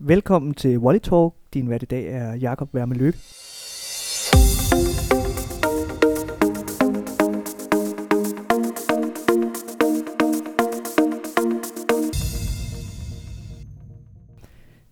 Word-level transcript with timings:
Velkommen 0.00 0.54
til 0.54 0.78
Volley 0.78 1.00
Talk. 1.00 1.34
Din 1.54 1.70
vært 1.70 1.82
i 1.82 1.86
dag 1.86 2.06
er 2.06 2.34
Jakob 2.34 2.74
Værme 2.74 2.94
Lykke. 2.94 3.18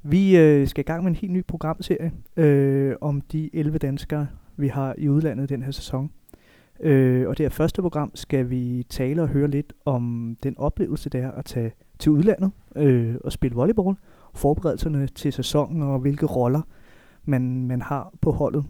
Vi 0.02 0.36
øh, 0.36 0.68
skal 0.68 0.82
i 0.82 0.86
gang 0.86 1.02
med 1.02 1.10
en 1.10 1.16
helt 1.16 1.32
ny 1.32 1.44
programserie 1.44 2.12
øh, 2.36 2.96
om 3.00 3.20
de 3.20 3.50
11 3.52 3.78
danskere, 3.78 4.26
vi 4.56 4.68
har 4.68 4.94
i 4.98 5.08
udlandet 5.08 5.48
den 5.48 5.62
her 5.62 5.70
sæson. 5.70 6.10
Øh, 6.80 7.28
og 7.28 7.38
det 7.38 7.44
her 7.44 7.50
første 7.50 7.82
program 7.82 8.10
skal 8.14 8.50
vi 8.50 8.86
tale 8.88 9.22
og 9.22 9.28
høre 9.28 9.48
lidt 9.48 9.72
om 9.84 10.36
den 10.42 10.58
oplevelse, 10.58 11.10
det 11.10 11.20
er 11.20 11.30
at 11.30 11.44
tage 11.44 11.72
til 11.98 12.12
udlandet 12.12 12.50
øh, 12.76 13.14
og 13.24 13.32
spille 13.32 13.54
volleyball, 13.54 13.96
forberedelserne 14.36 15.06
til 15.06 15.32
sæsonen 15.32 15.82
og 15.82 15.98
hvilke 15.98 16.26
roller 16.26 16.62
man, 17.24 17.66
man 17.66 17.82
har 17.82 18.12
på 18.20 18.30
holdet. 18.30 18.64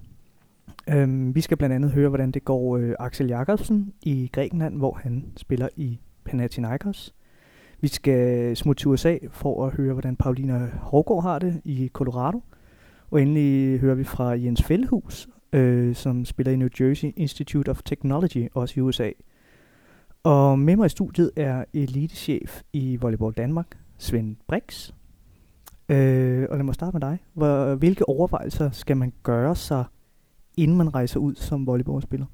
Øhm, 0.88 1.34
vi 1.34 1.40
skal 1.40 1.56
blandt 1.56 1.74
andet 1.74 1.90
høre, 1.90 2.08
hvordan 2.08 2.30
det 2.30 2.44
går 2.44 2.76
øh, 2.76 2.94
Axel 2.98 3.26
Jakobsen 3.26 3.92
i 4.02 4.30
Grækenland, 4.32 4.76
hvor 4.76 5.00
han 5.02 5.24
spiller 5.36 5.68
i 5.76 5.98
Panathinaikos. 6.24 7.14
Vi 7.80 7.88
skal 7.88 8.56
smutte 8.56 8.80
til 8.80 8.88
USA 8.88 9.16
for 9.30 9.66
at 9.66 9.72
høre, 9.72 9.92
hvordan 9.92 10.16
Paulina 10.16 10.70
Hårgaard 10.80 11.22
har 11.22 11.38
det 11.38 11.60
i 11.64 11.90
Colorado. 11.92 12.42
Og 13.10 13.22
endelig 13.22 13.80
hører 13.80 13.94
vi 13.94 14.04
fra 14.04 14.30
Jens 14.30 14.62
Feldhus, 14.62 15.28
øh, 15.52 15.94
som 15.94 16.24
spiller 16.24 16.52
i 16.52 16.56
New 16.56 16.68
Jersey 16.80 17.12
Institute 17.16 17.68
of 17.68 17.82
Technology, 17.84 18.48
også 18.54 18.74
i 18.76 18.80
USA. 18.80 19.10
Og 20.22 20.58
med 20.58 20.76
mig 20.76 20.86
i 20.86 20.88
studiet 20.88 21.30
er 21.36 21.64
elitechef 21.74 22.62
i 22.72 22.96
Volleyball 22.96 23.32
Danmark, 23.32 23.78
Svend 23.98 24.36
Brix. 24.48 24.92
Øh, 25.88 26.46
og 26.50 26.56
lad 26.56 26.64
mig 26.64 26.74
starte 26.74 26.94
med 26.94 27.00
dig. 27.00 27.18
Hvor, 27.32 27.74
hvilke 27.74 28.08
overvejelser 28.08 28.70
skal 28.70 28.96
man 28.96 29.12
gøre 29.22 29.56
sig, 29.56 29.84
inden 30.56 30.76
man 30.76 30.94
rejser 30.94 31.20
ud 31.20 31.34
som 31.34 31.66
volleyballspiller? 31.66 32.26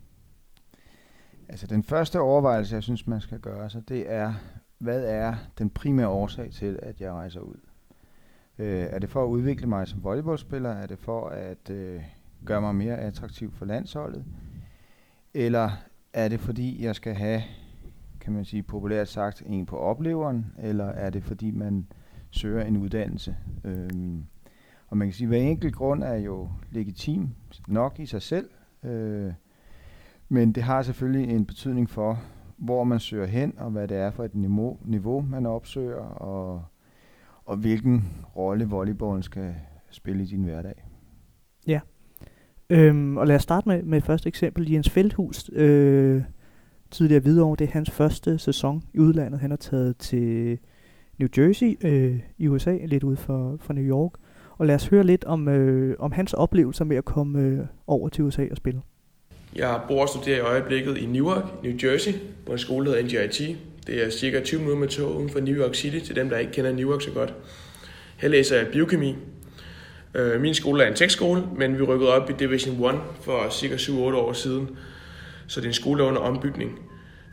Altså 1.49 1.67
den 1.67 1.83
første 1.83 2.21
overvejelse, 2.21 2.75
jeg 2.75 2.83
synes, 2.83 3.07
man 3.07 3.21
skal 3.21 3.39
gøre 3.39 3.71
sig, 3.71 3.89
det 3.89 4.13
er, 4.13 4.35
hvad 4.79 5.05
er 5.05 5.35
den 5.59 5.71
primære 5.71 6.09
årsag 6.09 6.51
til, 6.51 6.79
at 6.83 7.01
jeg 7.01 7.13
rejser 7.13 7.41
ud? 7.41 7.57
Øh, 8.59 8.87
er 8.91 8.99
det 8.99 9.11
for 9.11 9.25
at 9.25 9.29
udvikle 9.29 9.67
mig 9.67 9.89
som 9.89 10.05
volleyballspiller? 10.05 10.71
Er 10.71 10.87
det 10.87 10.99
for 10.99 11.29
at 11.29 11.71
øh, 11.71 12.03
gøre 12.45 12.61
mig 12.61 12.75
mere 12.75 12.99
attraktiv 12.99 13.53
for 13.53 13.65
landsholdet? 13.65 14.25
Eller 15.35 15.71
er 16.13 16.29
det 16.29 16.41
fordi, 16.41 16.85
jeg 16.85 16.95
skal 16.97 17.15
have, 17.15 17.43
kan 18.21 18.33
man 18.33 18.45
sige 18.45 18.63
populært 18.63 19.09
sagt, 19.09 19.43
en 19.47 19.67
på 19.67 19.79
opleveren? 19.79 20.47
Eller 20.59 20.87
er 20.87 21.11
det 21.11 21.25
fordi, 21.25 21.51
man 21.51 21.87
søger 22.33 22.65
en 22.65 22.77
uddannelse? 22.77 23.37
Øhm, 23.65 24.25
og 24.89 24.97
man 24.97 25.09
kan 25.09 25.13
sige, 25.13 25.27
at 25.27 25.29
hver 25.29 25.39
enkelt 25.39 25.75
grund 25.75 26.03
er 26.03 26.15
jo 26.17 26.49
legitim 26.71 27.29
nok 27.69 27.99
i 27.99 28.07
sig 28.07 28.23
selv. 28.23 28.51
Øh, 28.85 29.33
men 30.29 30.53
det 30.53 30.63
har 30.63 30.83
selvfølgelig 30.83 31.35
en 31.35 31.45
betydning 31.45 31.91
for, 31.91 32.23
hvor 32.57 32.85
man 32.85 33.01
søger 33.01 33.27
hen, 33.27 33.55
og 33.59 33.71
hvad 33.71 33.89
det 33.89 33.97
er 33.97 34.11
for 34.11 34.25
et 34.25 34.35
niveau, 34.35 34.79
niveau 34.85 35.21
man 35.21 35.47
opsøger, 35.47 35.97
og, 35.97 36.65
og 37.45 37.57
hvilken 37.57 38.05
rolle 38.37 38.69
volleyballen 38.69 39.23
skal 39.23 39.55
spille 39.91 40.23
i 40.23 40.27
din 40.27 40.43
hverdag. 40.43 40.85
Ja, 41.67 41.81
øhm, 42.71 43.17
og 43.17 43.27
lad 43.27 43.37
os 43.37 43.43
starte 43.43 43.69
med, 43.69 43.83
med 43.83 44.01
første 44.01 44.29
eksempel. 44.29 44.71
Jens 44.71 44.91
Feldhus, 44.91 45.51
øh, 45.53 46.23
tidligere 46.91 47.25
videre 47.25 47.57
det 47.59 47.69
er 47.69 47.73
hans 47.73 47.91
første 47.91 48.39
sæson 48.39 48.83
i 48.95 48.99
udlandet. 48.99 49.41
Han 49.41 49.51
har 49.51 49.57
taget 49.57 49.97
til 49.97 50.59
New 51.19 51.29
Jersey 51.39 51.77
øh, 51.85 52.19
i 52.39 52.49
USA, 52.49 52.79
lidt 52.85 53.05
ud 53.05 53.17
for, 53.17 53.59
for 53.61 53.73
New 53.73 53.85
York. 53.85 54.13
Og 54.59 54.67
lad 54.67 54.75
os 54.75 54.87
høre 54.87 55.05
lidt 55.05 55.25
om, 55.25 55.49
øh, 55.49 55.97
om 55.99 56.13
hans 56.13 56.33
oplevelser 56.33 56.85
med 56.85 56.97
at 56.97 57.05
komme 57.05 57.41
øh, 57.41 57.59
over 57.87 58.09
til 58.09 58.25
USA 58.25 58.47
og 58.51 58.57
spille. 58.57 58.83
Jeg 59.57 59.81
bor 59.89 60.03
og 60.03 60.09
studerer 60.09 60.37
i 60.37 60.41
øjeblikket 60.41 60.99
i 60.99 61.07
Newark, 61.07 61.45
New 61.63 61.73
Jersey, 61.83 62.13
på 62.47 62.53
en 62.53 62.59
skole, 62.59 62.91
der 62.91 63.03
hedder 63.03 63.23
NGIT. 63.23 63.57
Det 63.87 64.07
er 64.07 64.11
cirka 64.11 64.41
20 64.41 64.61
minutter 64.61 64.81
med 64.81 64.89
tog 64.89 65.17
uden 65.17 65.31
for 65.31 65.41
New 65.41 65.55
York 65.55 65.75
City, 65.75 66.07
til 66.07 66.17
dem, 66.17 66.29
der 66.29 66.39
ikke 66.39 66.53
kender 66.53 66.73
Newark 66.73 67.03
så 67.03 67.11
godt. 67.11 67.35
Her 68.17 68.29
læser 68.29 68.57
jeg 68.57 68.67
biokemi. 68.73 69.17
Øh, 70.15 70.41
min 70.41 70.55
skole 70.55 70.85
er 70.85 70.89
en 70.89 70.95
tekstskole, 70.95 71.43
men 71.57 71.79
vi 71.79 71.83
rykkede 71.83 72.15
op 72.15 72.31
i 72.31 72.33
Division 72.39 72.85
1 72.85 73.01
for 73.21 73.51
cirka 73.51 73.75
7-8 73.75 73.93
år 73.93 74.33
siden. 74.33 74.69
Så 75.47 75.61
det 75.61 75.67
er 75.67 75.71
en 75.71 75.75
skole, 75.75 75.99
der 75.99 76.05
er 76.05 76.09
under 76.09 76.23
ombygning. 76.23 76.79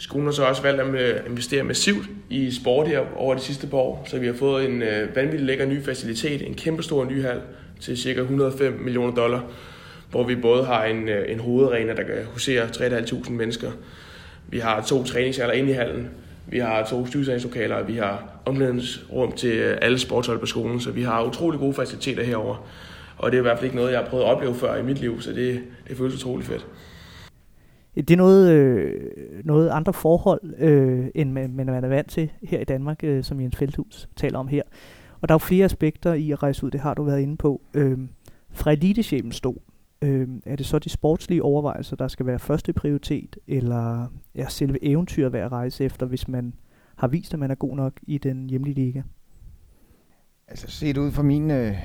Skolen 0.02 0.26
har 0.28 0.32
så 0.32 0.44
også 0.44 0.62
valgt 0.62 0.82
at 0.82 0.96
øh, 0.96 1.30
investere 1.30 1.64
massivt 1.64 2.06
i 2.30 2.52
sport 2.52 2.88
her 2.88 3.00
over 3.18 3.36
de 3.36 3.42
sidste 3.42 3.68
par 3.68 3.78
år, 3.78 4.06
så 4.08 4.20
vi 4.20 4.26
har 4.26 4.34
fået 4.34 4.66
en 4.66 4.82
øh, 4.82 5.16
vanvittig 5.16 5.48
lækker 5.48 5.66
ny 5.66 5.86
facilitet, 5.86 6.48
en 6.48 6.54
kæmpe 6.54 6.84
stor 6.84 7.06
ny 7.06 7.22
hal 7.22 7.42
til 7.80 7.98
cirka 7.98 8.22
105 8.22 8.74
millioner 8.74 9.16
dollar, 9.16 9.44
hvor 10.12 10.24
vi 10.24 10.36
både 10.36 10.66
har 10.66 10.86
en, 10.86 11.10
øh, 11.10 11.32
en 11.32 11.40
hovedarena, 11.40 11.96
der 11.96 12.04
kan 12.04 12.16
husere 12.34 12.68
3.500 12.68 13.32
mennesker. 13.32 13.72
Vi 14.50 14.60
har 14.60 14.82
to 14.82 15.04
træningshaller 15.04 15.54
inde 15.54 15.70
i 15.70 15.74
hallen. 15.74 16.10
Vi 16.48 16.60
har 16.60 16.86
to 16.86 17.06
styrelseslokaler, 17.06 17.76
og 17.76 17.88
vi 17.88 17.96
har 17.96 18.42
omklædningsrum 18.46 19.32
til 19.32 19.60
alle 19.60 20.00
sportshold 20.00 20.40
på 20.40 20.46
skolen, 20.46 20.80
så 20.80 20.92
vi 20.92 21.04
har 21.04 21.24
utrolig 21.24 21.60
gode 21.60 21.74
faciliteter 21.74 22.24
herover. 22.24 22.68
Og 23.18 23.32
det 23.32 23.38
er 23.38 23.42
i 23.42 23.44
hvert 23.44 23.58
fald 23.58 23.66
ikke 23.66 23.76
noget, 23.76 23.92
jeg 23.92 24.00
har 24.00 24.08
prøvet 24.08 24.24
at 24.24 24.30
opleve 24.30 24.56
før 24.56 24.76
i 24.76 24.84
mit 24.84 25.00
liv, 25.00 25.22
så 25.22 25.32
det, 25.32 25.62
det 25.88 25.98
føles 25.98 26.16
utrolig 26.16 26.46
fedt. 26.46 26.66
Det 28.08 28.12
er 28.12 28.18
noget, 28.18 28.52
øh, 28.52 29.12
noget 29.44 29.70
andre 29.70 29.94
forhold, 29.94 30.54
øh, 30.58 31.08
end 31.16 31.32
man, 31.32 31.56
man 31.56 31.70
er 31.70 31.88
vant 31.88 32.10
til 32.10 32.32
her 32.44 32.60
i 32.60 32.64
Danmark, 32.64 33.04
øh, 33.04 33.24
som 33.24 33.42
Jens 33.42 33.56
Feldhus 33.56 34.10
taler 34.16 34.40
om 34.40 34.48
her. 34.48 34.62
Og 35.22 35.28
der 35.28 35.34
er 35.34 35.36
jo 35.36 35.40
flere 35.40 35.66
aspekter 35.66 36.14
i 36.14 36.32
at 36.32 36.44
rejse 36.44 36.66
ud, 36.66 36.72
det 36.72 36.80
har 36.80 36.94
du 36.94 37.04
været 37.04 37.22
inde 37.22 37.38
på. 37.38 37.62
Øh, 37.74 37.98
fra 38.52 38.72
elitechefens 38.72 39.36
stol, 39.36 39.62
øh, 40.02 40.28
er 40.46 40.56
det 40.56 40.66
så 40.66 40.80
de 40.80 40.90
sportslige 40.90 41.44
overvejelser, 41.44 41.96
der 41.96 42.08
skal 42.08 42.26
være 42.26 42.40
første 42.40 42.74
prioritet, 42.74 43.38
eller 43.48 44.08
er 44.36 44.48
selve 44.48 44.84
eventyret 44.84 45.34
værd 45.34 45.46
at 45.46 45.52
rejse 45.52 45.84
efter, 45.84 46.06
hvis 46.06 46.28
man 46.28 46.54
har 46.96 47.08
vist, 47.08 47.34
at 47.34 47.40
man 47.40 47.52
er 47.52 47.56
god 47.56 47.76
nok 47.76 47.94
i 48.02 48.18
den 48.18 48.50
hjemlige 48.50 48.76
liga? 48.76 49.02
Altså 50.48 50.68
set 50.68 50.98
ud 50.98 51.12
fra 51.12 51.24
min, 51.24 51.52
øh, 51.52 51.76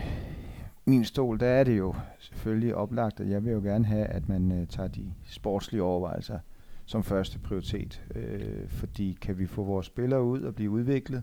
min 0.86 1.04
stol, 1.04 1.40
der 1.40 1.46
er 1.46 1.64
det 1.64 1.78
jo 1.78 1.94
selvfølgelig 2.18 2.74
oplagt, 2.74 3.20
at 3.20 3.30
jeg 3.30 3.44
vil 3.44 3.52
jo 3.52 3.60
gerne 3.60 3.84
have, 3.84 4.06
at 4.06 4.28
man 4.28 4.52
øh, 4.52 4.66
tager 4.66 4.88
de 4.88 5.14
sportslige 5.24 5.82
overvejelser 5.82 6.38
som 6.84 7.02
første 7.02 7.38
prioritet. 7.38 8.02
Øh, 8.14 8.68
fordi 8.68 9.18
kan 9.20 9.38
vi 9.38 9.46
få 9.46 9.64
vores 9.64 9.86
spillere 9.86 10.22
ud 10.22 10.42
og 10.42 10.54
blive 10.54 10.70
udviklet, 10.70 11.22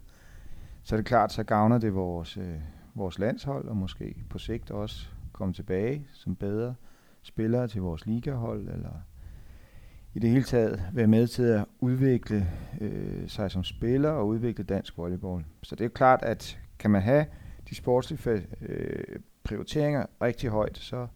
så 0.83 0.95
er 0.95 0.97
det 0.97 1.05
klart, 1.05 1.31
så 1.31 1.43
gavner 1.43 1.77
det 1.77 1.95
vores, 1.95 2.37
øh, 2.37 2.55
vores 2.95 3.19
landshold, 3.19 3.67
og 3.67 3.77
måske 3.77 4.15
på 4.29 4.37
sigt 4.37 4.71
også 4.71 5.09
komme 5.31 5.53
tilbage 5.53 6.07
som 6.13 6.35
bedre 6.35 6.75
spillere 7.23 7.67
til 7.67 7.81
vores 7.81 8.05
ligahold, 8.05 8.67
eller 8.67 9.03
i 10.13 10.19
det 10.19 10.29
hele 10.29 10.43
taget 10.43 10.83
være 10.93 11.07
med 11.07 11.27
til 11.27 11.43
at 11.43 11.65
udvikle 11.79 12.47
øh, 12.81 13.27
sig 13.29 13.51
som 13.51 13.63
spiller 13.63 14.09
og 14.09 14.27
udvikle 14.27 14.63
dansk 14.63 14.97
volleyball. 14.97 15.45
Så 15.63 15.75
det 15.75 15.85
er 15.85 15.89
klart, 15.89 16.23
at 16.23 16.59
kan 16.79 16.91
man 16.91 17.01
have 17.01 17.25
de 17.69 17.75
sportslige 17.75 18.43
øh, 18.61 19.19
prioriteringer 19.43 20.05
rigtig 20.21 20.49
højt, 20.49 20.77
så, 20.77 21.07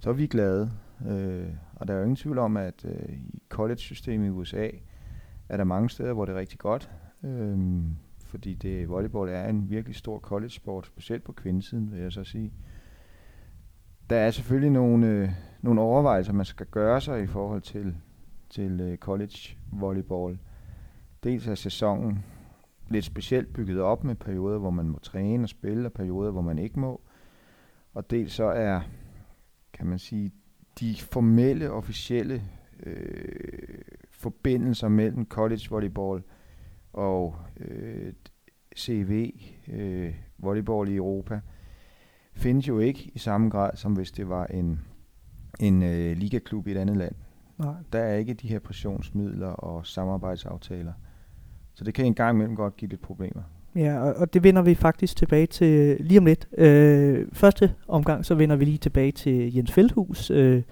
så 0.00 0.10
er 0.10 0.14
vi 0.14 0.26
glade. 0.26 0.70
Øh, 1.08 1.48
og 1.74 1.88
der 1.88 1.94
er 1.94 1.98
jo 1.98 2.04
ingen 2.04 2.16
tvivl 2.16 2.38
om, 2.38 2.56
at 2.56 2.84
øh, 2.84 3.08
i 3.08 3.42
college-systemet 3.48 4.26
i 4.26 4.30
USA 4.30 4.68
er 5.48 5.56
der 5.56 5.64
mange 5.64 5.90
steder, 5.90 6.12
hvor 6.12 6.24
det 6.24 6.34
er 6.34 6.38
rigtig 6.38 6.58
godt. 6.58 6.90
Øh, 7.24 7.58
fordi 8.24 8.54
det, 8.54 8.88
volleyball 8.88 9.30
er 9.30 9.48
en 9.48 9.70
virkelig 9.70 9.96
stor 9.96 10.18
college-sport, 10.18 10.86
specielt 10.86 11.24
på 11.24 11.32
kvindesiden, 11.32 11.92
vil 11.92 12.00
jeg 12.00 12.12
så 12.12 12.24
sige. 12.24 12.52
Der 14.10 14.16
er 14.16 14.30
selvfølgelig 14.30 14.70
nogle, 14.70 15.06
øh, 15.06 15.30
nogle 15.62 15.80
overvejelser, 15.80 16.32
man 16.32 16.44
skal 16.44 16.66
gøre 16.66 17.00
sig 17.00 17.22
i 17.22 17.26
forhold 17.26 17.62
til, 17.62 17.96
til 18.50 18.80
øh, 18.80 18.98
college 18.98 19.56
volleyball. 19.72 20.38
Dels 21.24 21.46
er 21.46 21.54
sæsonen 21.54 22.24
lidt 22.88 23.04
specielt 23.04 23.52
bygget 23.52 23.80
op 23.80 24.04
med 24.04 24.14
perioder, 24.14 24.58
hvor 24.58 24.70
man 24.70 24.88
må 24.88 24.98
træne 24.98 25.44
og 25.44 25.48
spille, 25.48 25.88
og 25.88 25.92
perioder, 25.92 26.30
hvor 26.30 26.42
man 26.42 26.58
ikke 26.58 26.80
må. 26.80 27.00
Og 27.94 28.10
dels 28.10 28.32
så 28.32 28.44
er, 28.44 28.80
kan 29.72 29.86
man 29.86 29.98
sige, 29.98 30.32
de 30.80 30.96
formelle, 31.00 31.70
officielle 31.70 32.42
øh, 32.82 33.78
forbindelser 34.10 34.88
mellem 34.88 35.26
college 35.26 35.70
volleyball 35.70 36.22
og 36.92 37.36
øh, 37.56 38.12
CV, 38.76 39.34
øh, 39.68 40.14
volleyball 40.38 40.88
i 40.88 40.96
Europa, 40.96 41.40
findes 42.32 42.68
jo 42.68 42.78
ikke 42.78 43.10
i 43.14 43.18
samme 43.18 43.50
grad, 43.50 43.76
som 43.76 43.92
hvis 43.92 44.12
det 44.12 44.28
var 44.28 44.46
en, 44.46 44.80
en 45.60 45.82
øh, 45.82 46.16
ligaklub 46.16 46.66
i 46.66 46.70
et 46.70 46.76
andet 46.76 46.96
land. 46.96 47.14
Nej. 47.58 47.74
Der 47.92 47.98
er 47.98 48.16
ikke 48.16 48.34
de 48.34 48.48
her 48.48 48.58
pressionsmidler 48.58 49.48
og 49.48 49.86
samarbejdsaftaler. 49.86 50.92
Så 51.74 51.84
det 51.84 51.94
kan 51.94 52.06
en 52.06 52.14
gang 52.14 52.36
imellem 52.36 52.56
godt 52.56 52.76
give 52.76 52.88
lidt 52.88 53.00
problemer. 53.00 53.42
Ja, 53.76 54.00
og, 54.00 54.14
og 54.14 54.34
det 54.34 54.44
vender 54.44 54.62
vi 54.62 54.74
faktisk 54.74 55.16
tilbage 55.16 55.46
til 55.46 55.66
øh, 55.66 55.96
lige 56.00 56.18
om 56.18 56.26
lidt. 56.26 56.48
Øh, 56.58 57.26
første 57.32 57.74
omgang, 57.88 58.26
så 58.26 58.34
vender 58.34 58.56
vi 58.56 58.64
lige 58.64 58.78
tilbage 58.78 59.12
til 59.12 59.54
Jens 59.54 59.72
Feldhus 59.72 60.30
øh, 60.30 60.62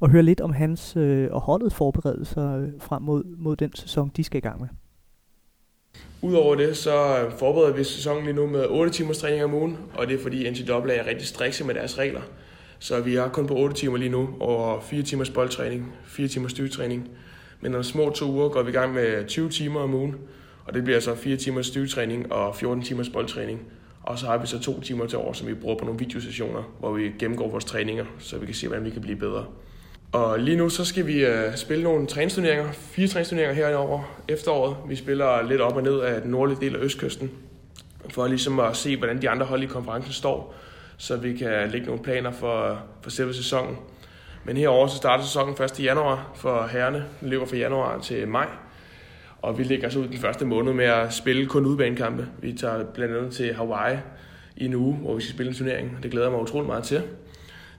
og 0.00 0.10
høre 0.10 0.22
lidt 0.22 0.40
om 0.40 0.52
hans 0.52 0.96
øh, 0.96 1.28
og 1.30 1.40
holdets 1.40 1.74
forberedelser 1.74 2.56
øh, 2.56 2.68
frem 2.78 3.02
mod, 3.02 3.24
mod 3.24 3.56
den 3.56 3.74
sæson, 3.74 4.10
de 4.16 4.24
skal 4.24 4.38
i 4.38 4.40
gang 4.40 4.60
med. 4.60 4.68
Udover 6.22 6.54
det, 6.54 6.76
så 6.76 7.18
øh, 7.18 7.32
forbereder 7.38 7.76
vi 7.76 7.84
sæsonen 7.84 8.24
lige 8.24 8.34
nu 8.34 8.46
med 8.46 8.66
8 8.68 8.92
timers 8.92 9.18
træning 9.18 9.44
om 9.44 9.54
ugen, 9.54 9.78
og 9.94 10.06
det 10.06 10.14
er 10.14 10.22
fordi 10.22 10.50
NCAA 10.50 10.74
er 10.74 11.06
rigtig 11.06 11.26
strikse 11.26 11.64
med 11.64 11.74
deres 11.74 11.98
regler. 11.98 12.20
Så 12.78 13.00
vi 13.00 13.16
er 13.16 13.28
kun 13.28 13.46
på 13.46 13.54
8 13.54 13.76
timer 13.76 13.96
lige 13.96 14.10
nu, 14.10 14.28
og 14.40 14.82
4 14.82 15.02
timers 15.02 15.30
boldtræning, 15.30 15.92
4 16.04 16.28
timers 16.28 16.50
styrketræning. 16.50 17.08
Men 17.60 17.74
om 17.74 17.82
små 17.82 18.10
to 18.10 18.32
uger 18.32 18.48
går 18.48 18.62
vi 18.62 18.70
i 18.70 18.72
gang 18.72 18.94
med 18.94 19.26
20 19.26 19.48
timer 19.48 19.80
om 19.80 19.94
ugen, 19.94 20.14
og 20.64 20.74
det 20.74 20.84
bliver 20.84 21.00
så 21.00 21.14
4 21.14 21.36
timers 21.36 21.66
styrketræning 21.66 22.32
og 22.32 22.56
14 22.56 22.82
timers 22.82 23.08
boldtræning. 23.08 23.60
Og 24.02 24.18
så 24.18 24.26
har 24.26 24.38
vi 24.38 24.46
så 24.46 24.60
to 24.60 24.80
timer 24.80 25.06
til 25.06 25.18
år, 25.18 25.32
som 25.32 25.48
vi 25.48 25.54
bruger 25.54 25.78
på 25.78 25.84
nogle 25.84 25.98
videosessioner, 25.98 26.62
hvor 26.78 26.92
vi 26.92 27.12
gennemgår 27.18 27.50
vores 27.50 27.64
træninger, 27.64 28.04
så 28.18 28.38
vi 28.38 28.46
kan 28.46 28.54
se, 28.54 28.66
hvordan 28.66 28.84
vi 28.84 28.90
kan 28.90 29.00
blive 29.00 29.16
bedre. 29.16 29.44
Og 30.12 30.38
lige 30.38 30.56
nu 30.56 30.68
så 30.68 30.84
skal 30.84 31.06
vi 31.06 31.24
øh, 31.24 31.56
spille 31.56 31.84
nogle 31.84 32.06
træningsturneringer, 32.06 32.72
fire 32.72 33.08
træningsturneringer 33.08 33.54
her 33.54 33.76
over 33.76 34.02
efteråret. 34.28 34.76
Vi 34.88 34.96
spiller 34.96 35.42
lidt 35.42 35.60
op 35.60 35.76
og 35.76 35.82
ned 35.82 36.00
af 36.00 36.22
den 36.22 36.30
nordlige 36.30 36.60
del 36.60 36.76
af 36.76 36.80
Østkysten, 36.80 37.30
for 38.10 38.26
ligesom 38.26 38.60
at 38.60 38.76
se, 38.76 38.96
hvordan 38.96 39.22
de 39.22 39.30
andre 39.30 39.46
hold 39.46 39.62
i 39.62 39.66
konferencen 39.66 40.12
står, 40.12 40.54
så 40.96 41.16
vi 41.16 41.36
kan 41.36 41.70
lægge 41.70 41.86
nogle 41.86 42.02
planer 42.02 42.30
for, 42.30 42.82
for 43.02 43.10
selve 43.10 43.34
sæsonen. 43.34 43.76
Men 44.44 44.56
herover 44.56 44.86
så 44.86 44.96
starter 44.96 45.24
sæsonen 45.24 45.54
1. 45.62 45.80
januar 45.80 46.30
for 46.34 46.66
herrene. 46.66 47.04
Den 47.20 47.28
løber 47.28 47.46
fra 47.46 47.56
januar 47.56 47.98
til 47.98 48.28
maj. 48.28 48.46
Og 49.44 49.58
vi 49.58 49.62
ligger 49.62 49.88
så 49.88 49.98
ud 49.98 50.08
den 50.08 50.16
første 50.16 50.44
måned 50.44 50.72
med 50.72 50.84
at 50.84 51.12
spille 51.12 51.46
kun 51.46 51.66
udbanekampe. 51.66 52.28
Vi 52.40 52.52
tager 52.52 52.84
blandt 52.84 53.16
andet 53.16 53.32
til 53.32 53.54
Hawaii 53.54 53.96
i 54.56 54.64
en 54.64 54.74
uge, 54.74 54.94
hvor 54.94 55.14
vi 55.14 55.20
skal 55.22 55.34
spille 55.34 55.50
en 55.50 55.56
turnering. 55.56 55.98
Det 56.02 56.10
glæder 56.10 56.26
jeg 56.26 56.32
mig 56.32 56.42
utrolig 56.42 56.66
meget 56.66 56.84
til. 56.84 57.02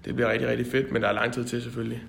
Det 0.06 0.16
bliver 0.16 0.32
rigtig, 0.32 0.50
rigtig 0.50 0.68
fedt, 0.68 0.92
men 0.92 1.02
der 1.02 1.08
er 1.08 1.14
lang 1.14 1.34
tid 1.34 1.44
til 1.44 1.62
selvfølgelig. 1.62 2.04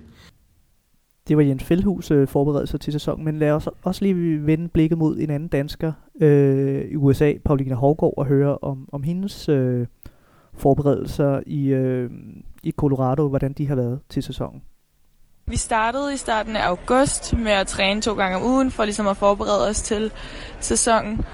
Det 1.27 1.37
var 1.37 1.43
Jens 1.43 1.63
Feldhus 1.63 2.11
øh, 2.11 2.27
forberedt 2.27 2.81
til 2.81 2.93
sæsonen, 2.93 3.25
men 3.25 3.39
lad 3.39 3.51
os 3.51 3.69
også 3.83 4.05
lige 4.05 4.45
vende 4.45 4.67
blikket 4.67 4.97
mod 4.97 5.17
en 5.17 5.29
anden 5.29 5.49
dansker 5.49 5.93
øh, 6.21 6.85
i 6.91 6.95
USA, 6.95 7.33
Pauline 7.45 7.75
Hårgaard, 7.75 8.13
og 8.17 8.25
høre 8.25 8.57
om, 8.57 8.89
om 8.91 9.03
hendes 9.03 9.49
øh, 9.49 9.87
forberedelser 10.53 11.41
i, 11.45 11.67
øh, 11.67 12.11
i 12.63 12.71
Colorado, 12.71 13.29
hvordan 13.29 13.53
de 13.53 13.67
har 13.67 13.75
været 13.75 13.99
til 14.09 14.23
sæsonen. 14.23 14.61
Vi 15.49 15.57
startede 15.57 16.13
i 16.13 16.17
starten 16.17 16.55
af 16.55 16.67
august 16.67 17.33
med 17.33 17.51
at 17.51 17.67
træne 17.67 18.01
to 18.01 18.13
gange 18.13 18.37
om 18.37 18.43
ugen, 18.43 18.71
for 18.71 18.85
ligesom 18.85 19.07
at 19.07 19.17
forberede 19.17 19.67
os 19.67 19.81
til 19.81 20.11
sæsonen. 20.59 21.25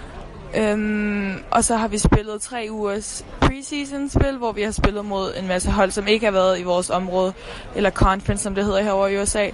Øhm, 0.56 1.44
og 1.52 1.64
så 1.64 1.76
har 1.76 1.88
vi 1.88 1.98
spillet 1.98 2.42
tre 2.42 2.68
ugers 2.70 3.26
preseason 3.42 4.10
spil, 4.10 4.38
hvor 4.38 4.52
vi 4.52 4.62
har 4.62 4.72
spillet 4.72 5.06
mod 5.06 5.34
en 5.38 5.48
masse 5.48 5.72
hold, 5.72 5.92
som 5.92 6.08
ikke 6.08 6.26
har 6.26 6.32
været 6.32 6.60
i 6.60 6.64
vores 6.64 6.90
område, 6.90 7.34
eller 7.76 7.90
conference, 7.90 8.44
som 8.44 8.56
det 8.56 8.66
hedder 8.66 8.82
herovre 8.82 9.14
i 9.14 9.20
USA. 9.20 9.50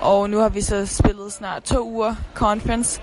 Og 0.00 0.30
nu 0.30 0.38
har 0.38 0.48
vi 0.48 0.60
så 0.60 0.86
spillet 0.86 1.32
snart 1.32 1.62
to 1.62 1.88
uger 1.88 2.14
conference, 2.34 3.00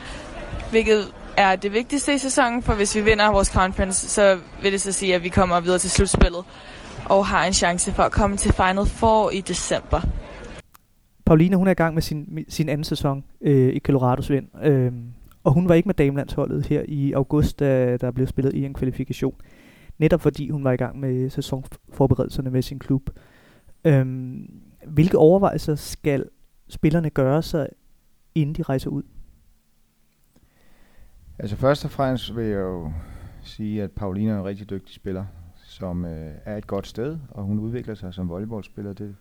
hvilket 0.70 1.08
er 1.38 1.56
det 1.56 1.74
vigtigste 1.74 2.14
i 2.14 2.18
sæsonen, 2.18 2.64
for 2.64 2.74
hvis 2.74 2.96
vi 2.96 3.02
vinder 3.02 3.32
vores 3.32 3.48
conference, 3.48 4.10
så 4.10 4.40
vil 4.62 4.72
det 4.72 4.82
så 4.82 4.92
sige, 4.92 5.16
at 5.16 5.24
vi 5.24 5.30
kommer 5.30 5.60
videre 5.60 5.80
til 5.80 5.92
slutspillet 5.92 6.44
og 7.06 7.26
har 7.26 7.46
en 7.46 7.54
chance 7.54 7.94
for 7.94 8.04
at 8.04 8.12
komme 8.12 8.38
til 8.38 8.54
Final 8.54 8.86
Four 8.86 9.30
i 9.30 9.42
december. 9.42 10.02
Pauline, 11.32 11.56
hun 11.56 11.68
er 11.68 11.72
i 11.72 11.74
gang 11.74 11.94
med 11.94 12.02
sin, 12.02 12.46
sin 12.48 12.70
anden 12.70 12.84
sæson 12.84 13.24
øh, 13.42 13.74
i 13.74 13.80
Colorado 13.80 14.34
vind. 14.34 14.66
øh, 14.66 14.94
og 15.44 15.54
hun 15.54 15.70
var 15.70 15.76
ikke 15.76 15.88
med 15.88 15.94
damelandsholdet 15.94 16.66
her 16.66 16.84
i 16.88 17.12
august, 17.12 17.60
da 17.60 17.98
der 17.98 18.12
blev 18.12 18.28
spillet 18.28 18.54
i 18.54 18.66
en 18.66 18.74
kvalifikation. 18.74 19.36
Netop 19.98 20.22
fordi 20.22 20.50
hun 20.50 20.64
var 20.64 20.72
i 20.72 20.76
gang 20.76 21.00
med 21.00 21.30
sæsonforberedelserne 21.30 22.50
med 22.50 22.62
sin 22.62 22.80
klub. 22.80 23.10
Øh, 23.86 24.06
hvilke 24.88 25.18
overvejelser 25.18 25.76
skal 25.76 26.26
spillerne 26.70 27.10
gøre 27.10 27.42
sig, 27.42 27.68
inden 28.36 28.56
de 28.56 28.64
rejser 28.64 28.90
ud? 28.90 29.04
Altså 31.40 31.56
først 31.56 31.86
og 31.86 31.92
fremmest 31.92 32.36
vil 32.36 32.46
jeg 32.46 32.60
jo 32.60 32.92
sige, 33.42 33.84
at 33.84 33.92
Paulina 33.92 34.32
er 34.32 34.40
en 34.40 34.46
rigtig 34.46 34.70
dygtig 34.70 34.96
spiller, 34.96 35.26
som 35.56 36.06
øh, 36.06 36.32
er 36.46 36.58
et 36.58 36.68
godt 36.68 36.88
sted, 36.88 37.18
og 37.30 37.44
hun 37.44 37.60
udvikler 37.60 37.96
sig 37.96 38.14
som 38.14 38.30
volleyballspiller. 38.30 38.94
Det 38.94 39.16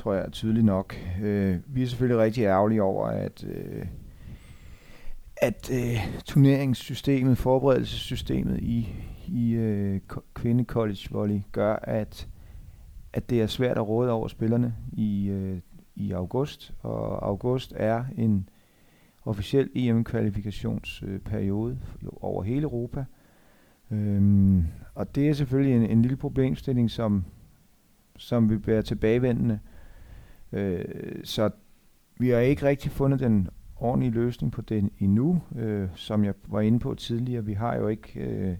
tror 0.00 0.14
jeg 0.14 0.24
er 0.24 0.30
tydeligt 0.30 0.66
nok. 0.66 0.96
Øh, 1.22 1.58
vi 1.66 1.82
er 1.82 1.86
selvfølgelig 1.86 2.22
rigtig 2.22 2.44
ærgerlige 2.44 2.82
over, 2.82 3.06
at, 3.06 3.44
øh, 3.44 3.86
at 5.36 5.70
øh, 5.72 5.96
turneringssystemet, 6.24 7.38
forberedelsessystemet 7.38 8.58
i, 8.58 8.88
i 9.26 9.52
øh, 9.52 10.00
kvindecollege 10.34 11.08
volley 11.10 11.40
gør, 11.52 11.76
at, 11.76 12.28
at 13.12 13.30
det 13.30 13.42
er 13.42 13.46
svært 13.46 13.76
at 13.76 13.88
råde 13.88 14.10
over 14.10 14.28
spillerne 14.28 14.74
i, 14.92 15.28
øh, 15.28 15.58
i 15.94 16.12
august. 16.12 16.74
Og 16.82 17.26
august 17.26 17.72
er 17.76 18.04
en 18.16 18.48
officiel 19.24 19.70
EM-kvalifikationsperiode 19.74 21.78
øh, 22.02 22.08
over 22.20 22.42
hele 22.42 22.62
Europa. 22.62 23.04
Øhm, 23.90 24.64
og 24.94 25.14
det 25.14 25.28
er 25.28 25.32
selvfølgelig 25.32 25.76
en, 25.76 25.86
en 25.90 26.02
lille 26.02 26.16
problemstilling, 26.16 26.90
som, 26.90 27.24
som 28.16 28.50
vi 28.50 28.66
være 28.66 28.82
tilbagevendende. 28.82 29.54
Øh, 29.54 29.60
Øh, 30.52 30.84
så 31.24 31.50
vi 32.18 32.28
har 32.28 32.38
ikke 32.38 32.66
rigtig 32.66 32.90
fundet 32.90 33.20
den 33.20 33.48
ordentlige 33.76 34.12
løsning 34.12 34.52
på 34.52 34.62
det 34.62 34.90
endnu. 34.98 35.42
Øh, 35.56 35.88
som 35.94 36.24
jeg 36.24 36.34
var 36.48 36.60
inde 36.60 36.78
på 36.78 36.94
tidligere, 36.94 37.44
vi 37.44 37.52
har 37.52 37.76
jo 37.76 37.88
ikke 37.88 38.20
øh, 38.20 38.56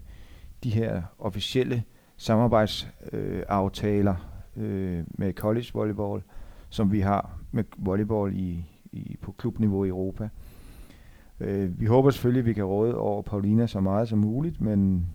de 0.63 0.69
her 0.69 1.01
officielle 1.19 1.83
samarbejdsaftaler 2.17 4.15
øh, 4.57 4.97
øh, 4.97 5.03
med 5.17 5.33
college 5.33 5.67
volleyball, 5.73 6.21
som 6.69 6.91
vi 6.91 6.99
har 6.99 7.39
med 7.51 7.63
volleyball 7.77 8.35
i, 8.35 8.65
i, 8.91 9.17
på 9.21 9.31
klubniveau 9.31 9.83
i 9.83 9.89
Europa. 9.89 10.29
Øh, 11.39 11.79
vi 11.79 11.85
håber 11.85 12.09
selvfølgelig, 12.09 12.39
at 12.39 12.45
vi 12.45 12.53
kan 12.53 12.63
råde 12.63 12.97
over 12.97 13.21
Paulina 13.21 13.67
så 13.67 13.79
meget 13.79 14.09
som 14.09 14.19
muligt, 14.19 14.61
men 14.61 15.07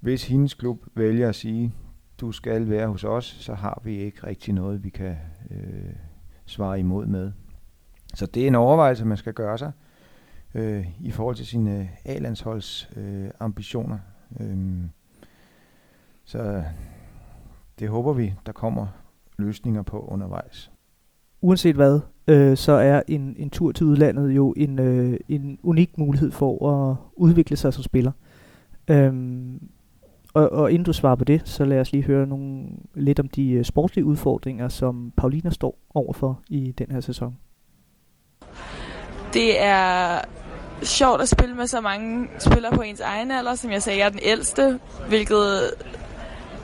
hvis 0.00 0.28
hendes 0.28 0.54
klub 0.54 0.86
vælger 0.94 1.28
at 1.28 1.34
sige, 1.34 1.72
du 2.20 2.32
skal 2.32 2.70
være 2.70 2.88
hos 2.88 3.04
os, 3.04 3.24
så 3.24 3.54
har 3.54 3.80
vi 3.84 3.96
ikke 3.98 4.26
rigtig 4.26 4.54
noget, 4.54 4.84
vi 4.84 4.90
kan 4.90 5.16
øh, 5.50 5.92
svare 6.46 6.80
imod 6.80 7.06
med. 7.06 7.32
Så 8.14 8.26
det 8.26 8.42
er 8.42 8.46
en 8.46 8.54
overvejelse, 8.54 9.04
man 9.04 9.16
skal 9.16 9.32
gøre 9.32 9.58
sig 9.58 9.72
øh, 10.54 10.86
i 11.00 11.10
forhold 11.10 11.36
til 11.36 11.46
sine 11.46 11.90
A-landsholds 12.04 12.90
øh, 12.96 13.30
ambitioner. 13.40 13.98
Øh, 14.40 14.80
så 16.24 16.64
det 17.78 17.88
håber 17.88 18.12
vi, 18.12 18.34
der 18.46 18.52
kommer 18.52 18.86
løsninger 19.38 19.82
på 19.82 20.00
undervejs. 20.00 20.72
Uanset 21.40 21.76
hvad, 21.76 22.00
øh, 22.28 22.56
så 22.56 22.72
er 22.72 23.02
en, 23.08 23.34
en 23.38 23.50
tur 23.50 23.72
til 23.72 23.86
udlandet 23.86 24.30
jo 24.30 24.54
en, 24.56 24.78
øh, 24.78 25.18
en 25.28 25.58
unik 25.62 25.98
mulighed 25.98 26.30
for 26.30 26.68
at 26.70 26.96
udvikle 27.12 27.56
sig 27.56 27.74
som 27.74 27.82
spiller. 27.82 28.12
Øhm, 28.90 29.70
og, 30.34 30.52
og 30.52 30.72
inden 30.72 30.84
du 30.84 30.92
svarer 30.92 31.14
på 31.16 31.24
det, 31.24 31.42
så 31.44 31.64
lad 31.64 31.80
os 31.80 31.92
lige 31.92 32.04
høre 32.04 32.26
nogle, 32.26 32.66
lidt 32.94 33.20
om 33.20 33.28
de 33.28 33.50
øh, 33.50 33.64
sportslige 33.64 34.04
udfordringer, 34.04 34.68
som 34.68 35.12
Paulina 35.16 35.50
står 35.50 35.78
overfor 35.94 36.40
i 36.48 36.72
den 36.78 36.86
her 36.90 37.00
sæson. 37.00 37.36
Det 39.32 39.62
er 39.62 40.20
sjovt 40.82 41.22
at 41.22 41.28
spille 41.28 41.54
med 41.54 41.66
så 41.66 41.80
mange 41.80 42.28
spillere 42.38 42.72
på 42.72 42.82
ens 42.82 43.00
egen 43.00 43.30
alder. 43.30 43.54
Som 43.54 43.70
jeg 43.70 43.82
sagde, 43.82 43.98
jeg 43.98 44.06
er 44.06 44.10
den 44.10 44.20
ældste, 44.22 44.78
hvilket 45.08 45.70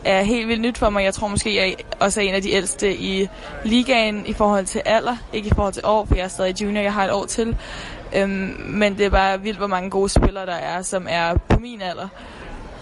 er 0.04 0.22
helt 0.22 0.48
vildt 0.48 0.62
nyt 0.62 0.78
for 0.78 0.90
mig. 0.90 1.04
Jeg 1.04 1.14
tror 1.14 1.28
måske, 1.28 1.56
jeg 1.56 1.76
også 2.00 2.20
er 2.20 2.24
en 2.24 2.34
af 2.34 2.42
de 2.42 2.50
ældste 2.50 2.96
i 2.96 3.28
ligaen 3.64 4.26
i 4.26 4.32
forhold 4.32 4.66
til 4.66 4.82
alder. 4.84 5.16
Ikke 5.32 5.46
i 5.46 5.54
forhold 5.54 5.72
til 5.72 5.82
år, 5.86 6.04
for 6.04 6.14
jeg 6.14 6.24
er 6.24 6.28
stadig 6.28 6.62
junior, 6.62 6.82
jeg 6.82 6.92
har 6.92 7.04
et 7.04 7.12
år 7.12 7.26
til. 7.26 7.56
Øhm, 8.16 8.56
men 8.68 8.98
det 8.98 9.06
er 9.06 9.10
bare 9.10 9.40
vildt, 9.40 9.58
hvor 9.58 9.66
mange 9.66 9.90
gode 9.90 10.08
spillere 10.08 10.46
der 10.46 10.52
er, 10.52 10.82
som 10.82 11.06
er 11.10 11.34
på 11.48 11.58
min 11.58 11.82
alder. 11.82 12.08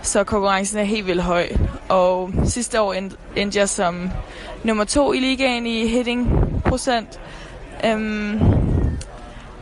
Så 0.04 0.25
konkurrencen 0.25 0.78
er 0.78 0.84
helt 0.84 1.06
vildt 1.06 1.23
høj. 1.23 1.49
Og 1.88 2.30
sidste 2.44 2.80
år 2.80 2.94
endte 3.37 3.58
jeg 3.58 3.68
som 3.68 4.11
nummer 4.64 4.84
to 4.84 5.12
i 5.12 5.18
ligaen 5.18 5.66
i 5.66 5.87
hitting 5.88 6.50
procent. 6.64 7.20
Øhm, 7.84 8.40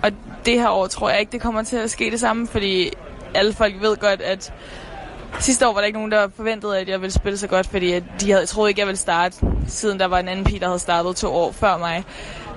og 0.02 0.10
det 0.46 0.60
her 0.60 0.68
år 0.68 0.86
tror 0.86 1.10
jeg 1.10 1.20
ikke, 1.20 1.32
det 1.32 1.40
kommer 1.40 1.62
til 1.62 1.76
at 1.76 1.90
ske 1.90 2.10
det 2.10 2.20
samme, 2.20 2.46
fordi 2.46 2.90
alle 3.34 3.52
folk 3.52 3.74
ved 3.80 3.96
godt, 3.96 4.20
at 4.20 4.52
sidste 5.40 5.68
år 5.68 5.72
var 5.72 5.80
der 5.80 5.86
ikke 5.86 5.98
nogen, 5.98 6.12
der 6.12 6.28
forventede, 6.36 6.78
at 6.78 6.88
jeg 6.88 7.00
ville 7.00 7.12
spille 7.12 7.38
så 7.38 7.46
godt, 7.46 7.66
fordi 7.66 8.00
de 8.20 8.30
havde, 8.32 8.46
troede 8.46 8.70
ikke, 8.70 8.80
jeg 8.80 8.86
ville 8.86 8.98
starte, 8.98 9.36
siden 9.66 10.00
der 10.00 10.06
var 10.06 10.18
en 10.18 10.28
anden 10.28 10.44
pige, 10.44 10.60
der 10.60 10.66
havde 10.66 10.78
startet 10.78 11.16
to 11.16 11.34
år 11.34 11.52
før 11.52 11.76
mig. 11.76 12.04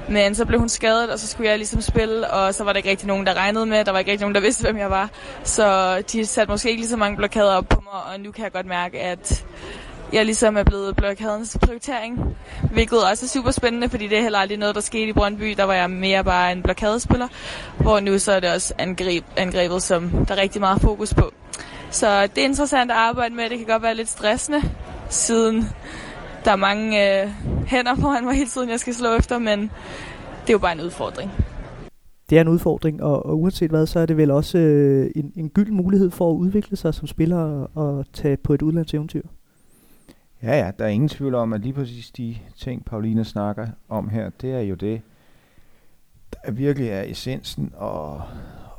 Men 0.10 0.36
så 0.36 0.46
blev 0.46 0.60
hun 0.60 0.70
skadet, 0.70 1.10
og 1.10 1.20
så 1.20 1.28
skulle 1.28 1.50
jeg 1.50 1.58
ligesom 1.58 1.82
spille, 1.82 2.32
og 2.32 2.54
så 2.54 2.64
var 2.64 2.74
der 2.74 2.78
ikke 2.78 2.90
rigtig 2.90 3.08
nogen, 3.08 3.26
der 3.26 3.34
regnede 3.34 3.66
med. 3.66 3.86
Der 3.86 3.92
var 3.92 4.00
ikke 4.00 4.12
rigtig 4.12 4.24
nogen, 4.24 4.36
der 4.36 4.42
vidste, 4.42 4.62
hvem 4.62 4.78
jeg 4.78 4.90
var. 4.90 5.10
Så 5.44 5.98
de 6.12 6.26
satte 6.26 6.52
måske 6.52 6.70
ikke 6.70 6.82
lige 6.82 6.90
så 6.90 6.98
mange 6.98 7.18
blokader 7.18 7.56
op 7.56 7.70
på 7.70 7.82
mig, 7.84 8.14
og 8.14 8.20
nu 8.20 8.32
kan 8.32 8.44
jeg 8.44 8.52
godt 8.52 8.66
mærke, 8.66 9.00
at 9.00 9.46
jeg 10.14 10.26
ligesom 10.26 10.58
er 10.58 10.64
blevet 10.64 10.96
blokadens 10.96 11.58
prioritering. 11.62 12.38
Hvilket 12.72 13.04
også 13.10 13.26
er 13.26 13.28
super 13.28 13.52
spændende, 13.52 13.90
fordi 13.90 14.08
det 14.08 14.18
er 14.18 14.22
heller 14.22 14.40
aldrig 14.40 14.58
noget, 14.58 14.76
der 14.76 14.82
skete 14.82 15.08
i 15.08 15.14
Brøndby. 15.14 15.54
Der 15.58 15.64
var 15.64 15.74
jeg 15.74 15.90
mere 15.90 16.24
bare 16.24 16.52
en 16.52 16.64
blokadespiller, 16.64 17.28
hvor 17.78 18.00
nu 18.00 18.20
så 18.20 18.32
er 18.32 18.40
det 18.40 18.52
også 18.52 18.74
angreb, 18.78 19.24
angrebet, 19.38 19.84
som 19.84 20.26
der 20.26 20.36
er 20.36 20.42
rigtig 20.42 20.62
meget 20.62 20.82
fokus 20.82 21.14
på. 21.14 21.32
Så 21.92 22.28
det 22.28 22.38
er 22.38 22.46
interessant 22.46 22.92
at 22.92 22.98
arbejde 22.98 23.36
med. 23.36 23.50
Det 23.50 23.58
kan 23.58 23.68
godt 23.68 23.84
være 23.84 23.96
lidt 23.96 24.10
stressende, 24.10 24.62
siden 25.10 25.70
der 26.46 26.52
er 26.52 26.56
mange 26.56 27.22
øh, 27.22 27.30
hænder 27.66 27.96
foran 27.96 28.24
mig 28.26 28.36
hele 28.36 28.50
tiden, 28.50 28.70
jeg 28.70 28.80
skal 28.80 28.94
slå 28.94 29.16
efter, 29.16 29.40
men 29.40 29.62
det 30.42 30.50
er 30.50 30.54
jo 30.54 30.60
bare 30.60 30.74
en 30.74 30.82
udfordring. 30.82 31.32
det 32.30 32.38
er 32.38 32.42
en 32.42 32.48
udfordring, 32.48 33.04
og, 33.04 33.26
og 33.26 33.40
uanset 33.40 33.70
hvad, 33.70 33.86
så 33.86 34.00
er 34.00 34.06
det 34.06 34.18
vel 34.18 34.32
også 34.32 34.58
øh, 34.58 35.12
en, 35.16 35.34
en 35.36 35.50
gylden 35.50 35.76
mulighed 35.76 36.12
for 36.12 36.32
at 36.32 36.36
udvikle 36.36 36.78
sig 36.78 36.94
som 36.94 37.08
spiller 37.08 37.68
og, 37.76 38.06
tage 38.14 38.38
på 38.38 38.54
et 38.54 38.62
udlandseventyr. 38.62 39.22
Ja, 40.44 40.66
ja, 40.66 40.72
der 40.80 40.86
er 40.86 40.90
ingen 40.90 41.10
tvivl 41.10 41.36
om, 41.36 41.54
at 41.54 41.62
lige 41.62 41.74
præcis 41.74 42.12
de 42.12 42.38
ting, 42.58 42.86
Paulina 42.86 43.24
snakker 43.24 43.68
om 43.90 44.10
her, 44.10 44.30
det 44.42 44.52
er 44.52 44.60
jo 44.60 44.76
det, 44.76 45.02
der 46.34 46.52
virkelig 46.52 46.90
er 46.90 47.04
essensen 47.04 47.72
og, 47.76 48.22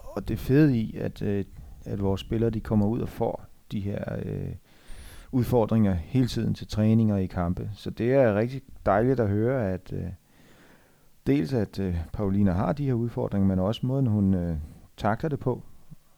og 0.02 0.28
det 0.28 0.38
fede 0.38 0.78
i, 0.78 0.96
at, 0.96 1.22
øh, 1.22 1.44
at 1.84 2.02
vores 2.02 2.20
spillere 2.20 2.50
de 2.50 2.60
kommer 2.60 2.86
ud 2.86 3.00
og 3.00 3.08
får 3.08 3.44
de 3.72 3.80
her 3.80 4.04
øh, 4.24 4.48
udfordringer 5.32 5.94
hele 5.94 6.26
tiden 6.26 6.54
til 6.54 6.66
træninger 6.66 7.16
i 7.16 7.26
kampe. 7.26 7.70
Så 7.74 7.90
det 7.90 8.14
er 8.14 8.34
rigtig 8.34 8.62
dejligt 8.86 9.20
at 9.20 9.28
høre, 9.28 9.72
at 9.72 9.92
øh, 9.92 10.08
dels 11.26 11.52
at 11.52 11.78
øh, 11.78 11.96
Paulina 12.12 12.52
har 12.52 12.72
de 12.72 12.86
her 12.86 12.94
udfordringer, 12.94 13.48
men 13.48 13.58
også 13.58 13.86
måden 13.86 14.06
hun 14.06 14.34
øh, 14.34 14.56
takter 14.96 15.28
det 15.28 15.38
på 15.38 15.62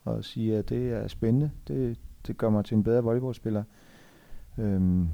og 0.05 0.25
siger, 0.25 0.59
at 0.59 0.69
det 0.69 0.93
er 0.93 1.09
spændende. 1.09 1.51
Det, 1.69 1.99
det 2.27 2.37
gør 2.37 2.51
mig 2.51 2.65
til 2.65 2.77
en 2.77 2.85
bedre 2.85 3.03
volleyballspiller. 3.03 3.65
Øhm, 4.59 5.09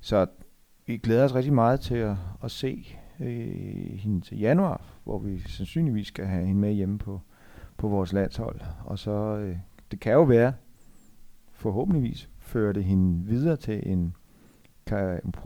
så 0.00 0.26
vi 0.86 0.96
glæder 0.96 1.24
os 1.24 1.34
rigtig 1.34 1.52
meget 1.52 1.80
til 1.80 1.94
at, 1.94 2.16
at 2.44 2.50
se 2.50 2.96
øh, 3.20 3.98
hende 3.98 4.20
til 4.20 4.38
januar, 4.38 4.84
hvor 5.04 5.18
vi 5.18 5.38
sandsynligvis 5.38 6.06
skal 6.06 6.26
have 6.26 6.46
hende 6.46 6.60
med 6.60 6.72
hjemme 6.72 6.98
på, 6.98 7.20
på 7.76 7.88
vores 7.88 8.12
landshold. 8.12 8.60
Og 8.84 8.98
så, 8.98 9.10
øh, 9.10 9.56
det 9.90 10.00
kan 10.00 10.12
jo 10.12 10.22
være, 10.22 10.52
forhåbentligvis 11.52 12.28
fører 12.50 12.72
det 12.72 12.84
hende 12.84 13.26
videre 13.26 13.56
til 13.56 13.82
en, 13.86 14.14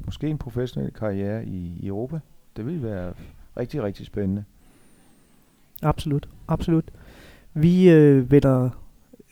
måske 0.07 0.27
en 0.27 0.39
professionel 0.39 0.93
karriere 0.93 1.47
i, 1.47 1.79
i 1.81 1.87
Europa. 1.87 2.21
Det 2.57 2.67
vil 2.67 2.83
være 2.83 3.13
rigtig, 3.57 3.83
rigtig 3.83 4.07
spændende. 4.07 4.45
Absolut, 5.83 6.29
absolut. 6.49 6.85
Vi 7.55 7.91
øh, 7.91 8.31
vender 8.31 8.71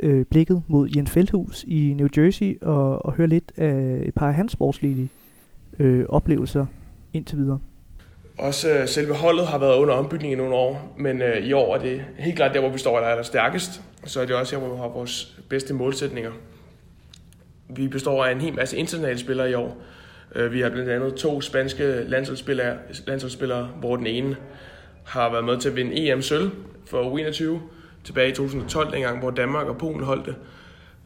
øh, 0.01 0.25
blikket 0.25 0.63
mod 0.69 0.89
Jens 0.97 1.11
Feldhus 1.11 1.65
i 1.69 1.95
New 1.97 2.09
Jersey 2.17 2.59
og, 2.63 3.05
og 3.05 3.13
høre 3.13 3.27
lidt 3.27 3.53
af 3.57 4.03
et 4.07 4.15
par 4.15 4.29
af 4.29 4.35
hans 4.35 4.53
sportslige 4.53 5.09
øh, 5.79 6.05
oplevelser 6.09 6.67
indtil 7.13 7.39
videre. 7.39 7.59
Også 8.39 8.79
øh, 8.79 8.89
selve 8.89 9.15
holdet 9.15 9.47
har 9.47 9.59
været 9.59 9.77
under 9.77 9.95
ombygning 9.95 10.33
i 10.33 10.37
nogle 10.37 10.55
år, 10.55 10.95
men 10.99 11.23
øh, 11.23 11.47
i 11.47 11.53
år 11.53 11.77
er 11.77 11.81
det 11.81 12.05
helt 12.19 12.37
klart 12.37 12.55
der, 12.55 12.61
hvor 12.61 12.71
vi 12.71 12.79
står 12.79 12.99
der 12.99 13.07
er 13.07 13.15
der 13.15 13.23
stærkest. 13.23 13.83
Så 14.05 14.21
er 14.21 14.27
det 14.27 14.37
også 14.37 14.57
her, 14.57 14.67
hvor 14.67 14.75
vi 14.75 14.81
har 14.81 14.89
vores 14.89 15.41
bedste 15.49 15.75
målsætninger. 15.75 16.31
Vi 17.77 17.89
består 17.89 18.25
af 18.25 18.33
en 18.33 18.41
hel 18.41 18.55
masse 18.55 18.77
internationale 18.77 19.19
spillere 19.19 19.51
i 19.51 19.55
år. 19.55 19.83
Øh, 20.35 20.53
vi 20.53 20.61
har 20.61 20.71
blandt 20.71 20.91
andet 20.91 21.15
to 21.15 21.41
spanske 21.41 22.05
landsholdsspillere, 22.05 22.77
landsholdsspillere 23.07 23.65
hvor 23.65 23.97
den 23.97 24.07
ene 24.07 24.37
har 25.05 25.31
været 25.31 25.45
med 25.45 25.59
til 25.59 25.69
at 25.69 25.77
vinde 25.77 26.11
EM-sølv 26.11 26.51
for 26.87 27.19
U21 27.19 27.61
tilbage 28.05 28.29
i 28.29 28.35
2012, 28.35 28.93
dengang 28.93 29.19
hvor 29.19 29.31
Danmark 29.31 29.67
og 29.67 29.79
Polen 29.79 30.03
holdt 30.03 30.27
det. 30.27 30.35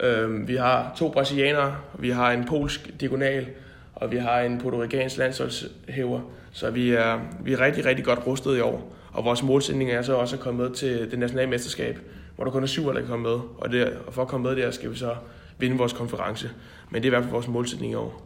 Øh, 0.00 0.48
vi 0.48 0.56
har 0.56 0.92
to 0.96 1.08
brasilianere, 1.08 1.76
vi 1.98 2.10
har 2.10 2.32
en 2.32 2.44
polsk 2.44 3.00
diagonal, 3.00 3.46
og 3.94 4.10
vi 4.10 4.16
har 4.16 4.40
en 4.40 4.58
puertoricansk 4.58 5.16
landsholdshæver. 5.16 6.20
Så 6.52 6.70
vi 6.70 6.90
er, 6.90 7.20
vi 7.44 7.52
er 7.52 7.60
rigtig, 7.60 7.84
rigtig 7.84 8.04
godt 8.04 8.26
rustet 8.26 8.56
i 8.56 8.60
år. 8.60 8.96
Og 9.12 9.24
vores 9.24 9.42
målsætning 9.42 9.90
er 9.90 10.02
så 10.02 10.14
også 10.14 10.36
at 10.36 10.42
komme 10.42 10.62
med 10.62 10.70
til 10.70 11.10
det 11.10 11.18
nationale 11.18 11.50
mesterskab, 11.50 11.98
hvor 12.36 12.44
der 12.44 12.50
kun 12.50 12.62
er 12.62 12.66
syv, 12.66 12.86
der 12.86 12.92
kan 12.92 13.06
komme 13.06 13.22
med. 13.22 13.38
Og, 13.58 13.70
det, 13.72 13.92
og 14.06 14.14
for 14.14 14.22
at 14.22 14.28
komme 14.28 14.48
med 14.48 14.56
der, 14.56 14.70
skal 14.70 14.90
vi 14.90 14.96
så 14.96 15.14
vinde 15.58 15.78
vores 15.78 15.92
konference. 15.92 16.50
Men 16.90 17.02
det 17.02 17.08
er 17.08 17.08
i 17.08 17.14
hvert 17.14 17.22
fald 17.22 17.32
vores 17.32 17.48
målsætning 17.48 17.92
i 17.92 17.94
år. 17.94 18.22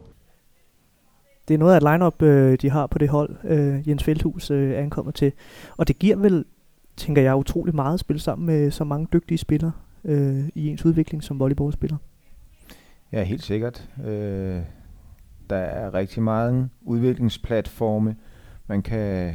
Det 1.47 1.53
er 1.53 1.57
noget 1.57 1.73
af 1.73 1.77
et 1.77 1.83
line-up, 1.91 2.21
øh, 2.21 2.57
de 2.61 2.69
har 2.69 2.87
på 2.87 2.97
det 2.97 3.09
hold, 3.09 3.35
øh, 3.43 3.89
Jens 3.89 4.03
Feldhus 4.03 4.51
øh, 4.51 4.77
ankommer 4.77 5.11
til. 5.11 5.31
Og 5.77 5.87
det 5.87 5.99
giver 5.99 6.15
vel, 6.15 6.45
tænker 6.97 7.21
jeg, 7.21 7.35
utrolig 7.35 7.75
meget 7.75 7.93
at 7.93 7.99
spille 7.99 8.19
sammen 8.19 8.45
med 8.45 8.71
så 8.71 8.83
mange 8.83 9.07
dygtige 9.13 9.37
spillere 9.37 9.71
øh, 10.05 10.49
i 10.55 10.67
ens 10.67 10.85
udvikling 10.85 11.23
som 11.23 11.39
volleyballspiller. 11.39 11.97
Ja, 13.11 13.23
helt 13.23 13.43
sikkert. 13.43 13.89
Øh, 14.05 14.61
der 15.49 15.57
er 15.57 15.93
rigtig 15.93 16.23
mange 16.23 16.69
udviklingsplatforme, 16.81 18.15
man 18.67 18.81
kan, 18.81 19.33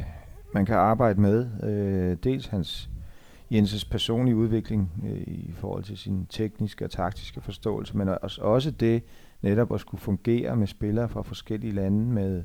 man 0.53 0.65
kan 0.65 0.75
arbejde 0.75 1.21
med. 1.21 1.47
Øh, 1.63 2.17
dels 2.23 2.47
hans 2.47 2.89
Jenses 3.51 3.85
personlige 3.85 4.35
udvikling 4.35 4.91
øh, 5.05 5.21
i 5.27 5.51
forhold 5.53 5.83
til 5.83 5.97
sin 5.97 6.25
tekniske 6.29 6.85
og 6.85 6.91
taktiske 6.91 7.41
forståelse, 7.41 7.97
men 7.97 8.09
også, 8.09 8.41
også 8.41 8.71
det 8.71 9.03
netop 9.41 9.73
at 9.73 9.79
skulle 9.79 10.01
fungere 10.01 10.55
med 10.55 10.67
spillere 10.67 11.09
fra 11.09 11.21
forskellige 11.21 11.73
lande 11.73 12.05
med 12.05 12.43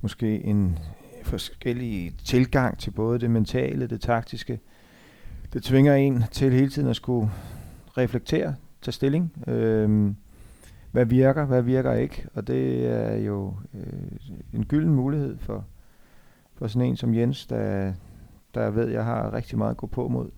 måske 0.00 0.44
en 0.44 0.78
forskellig 1.22 2.12
tilgang 2.24 2.78
til 2.78 2.90
både 2.90 3.18
det 3.18 3.30
mentale, 3.30 3.86
det 3.86 4.00
taktiske. 4.00 4.60
Det 5.52 5.62
tvinger 5.62 5.94
en 5.94 6.24
til 6.30 6.52
hele 6.52 6.68
tiden 6.68 6.88
at 6.88 6.96
skulle 6.96 7.30
reflektere, 7.96 8.54
tage 8.82 8.92
stilling. 8.92 9.32
Øh, 9.46 10.12
hvad 10.92 11.04
virker, 11.04 11.44
hvad 11.44 11.62
virker 11.62 11.92
ikke. 11.92 12.26
Og 12.34 12.46
det 12.46 12.86
er 12.86 13.16
jo 13.16 13.54
øh, 13.74 14.12
en 14.54 14.64
gylden 14.64 14.94
mulighed 14.94 15.38
for, 15.38 15.64
for 16.54 16.66
sådan 16.66 16.88
en 16.88 16.96
som 16.96 17.14
Jens, 17.14 17.46
der, 17.46 17.92
der 18.54 18.70
ved, 18.70 18.88
jeg 18.88 19.04
har 19.04 19.32
rigtig 19.32 19.58
meget 19.58 19.70
at 19.70 19.76
gå 19.76 19.86
på 19.86 20.08
mod. 20.08 20.30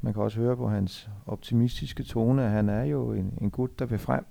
Man 0.00 0.12
kan 0.12 0.22
også 0.22 0.40
høre 0.40 0.56
på 0.56 0.68
hans 0.68 1.10
optimistiske 1.26 2.02
tone, 2.02 2.44
at 2.44 2.50
han 2.50 2.68
er 2.68 2.84
jo 2.84 3.12
en, 3.12 3.38
en 3.40 3.50
gut, 3.50 3.78
der 3.78 3.86
vil 3.86 3.98
frem. 3.98 4.24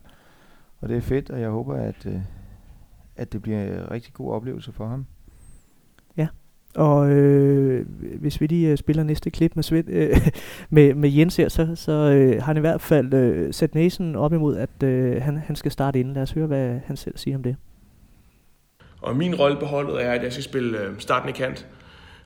Og 0.81 0.89
det 0.89 0.97
er 0.97 1.01
fedt, 1.01 1.29
og 1.29 1.41
jeg 1.41 1.49
håber, 1.49 1.75
at, 1.75 2.05
øh, 2.05 2.21
at 3.15 3.33
det 3.33 3.41
bliver 3.41 3.63
en 3.63 3.91
rigtig 3.91 4.13
god 4.13 4.31
oplevelse 4.31 4.71
for 4.71 4.87
ham. 4.87 5.05
Og 6.75 7.09
øh, 7.09 7.85
hvis 8.19 8.41
vi 8.41 8.47
lige 8.47 8.71
øh, 8.71 8.77
spiller 8.77 9.03
næste 9.03 9.29
klip 9.29 9.55
med, 9.55 9.63
Svend, 9.63 9.89
øh, 9.89 10.17
med, 10.69 10.93
med 10.93 11.09
Jens 11.09 11.35
her, 11.35 11.49
så, 11.49 11.75
så 11.75 11.91
øh, 11.91 12.35
har 12.35 12.45
han 12.45 12.57
i 12.57 12.59
hvert 12.59 12.81
fald 12.81 13.13
øh, 13.13 13.53
sat 13.53 13.75
næsen 13.75 14.15
op 14.15 14.33
imod, 14.33 14.57
at 14.57 14.83
øh, 14.83 15.21
han, 15.21 15.37
han 15.37 15.55
skal 15.55 15.71
starte 15.71 15.99
inden. 15.99 16.13
Lad 16.13 16.23
os 16.23 16.31
høre, 16.31 16.47
hvad 16.47 16.79
han 16.85 16.97
selv 16.97 17.17
siger 17.17 17.37
om 17.37 17.43
det. 17.43 17.55
Og 19.01 19.15
min 19.15 19.35
rolle 19.35 19.57
på 19.59 19.65
holdet 19.65 20.05
er, 20.05 20.11
at 20.11 20.23
jeg 20.23 20.31
skal 20.31 20.43
spille 20.43 20.79
øh, 20.79 20.99
starten 20.99 21.29
i 21.29 21.31
kant. 21.31 21.67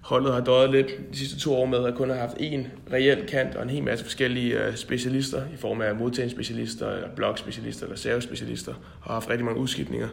Holdet 0.04 0.34
har 0.34 0.42
døjet 0.42 0.72
lidt 0.72 0.88
de 1.12 1.18
sidste 1.18 1.40
to 1.40 1.54
år 1.54 1.66
med 1.66 1.86
at 1.86 1.96
kun 1.96 2.10
have 2.10 2.20
haft 2.20 2.38
én 2.38 2.68
reel 2.94 3.28
kant 3.28 3.56
og 3.56 3.64
en 3.64 3.70
hel 3.70 3.84
masse 3.84 4.06
forskellige 4.06 4.66
øh, 4.66 4.76
specialister 4.76 5.42
i 5.54 5.58
form 5.58 5.82
af 5.82 5.96
modtagningsspecialister, 5.96 6.92
eller 6.92 7.16
blokspecialister 7.16 7.86
eller 7.86 7.98
servespecialister, 7.98 8.74
og 8.74 9.08
har 9.08 9.14
haft 9.14 9.30
rigtig 9.30 9.46
mange 9.46 9.60
udskiftninger. 9.60 10.08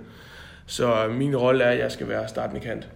Så 0.66 1.06
øh, 1.06 1.14
min 1.14 1.36
rolle 1.36 1.64
er, 1.64 1.70
at 1.70 1.78
jeg 1.78 1.92
skal 1.92 2.08
være 2.08 2.28
startende 2.28 2.60
kant. 2.60 2.90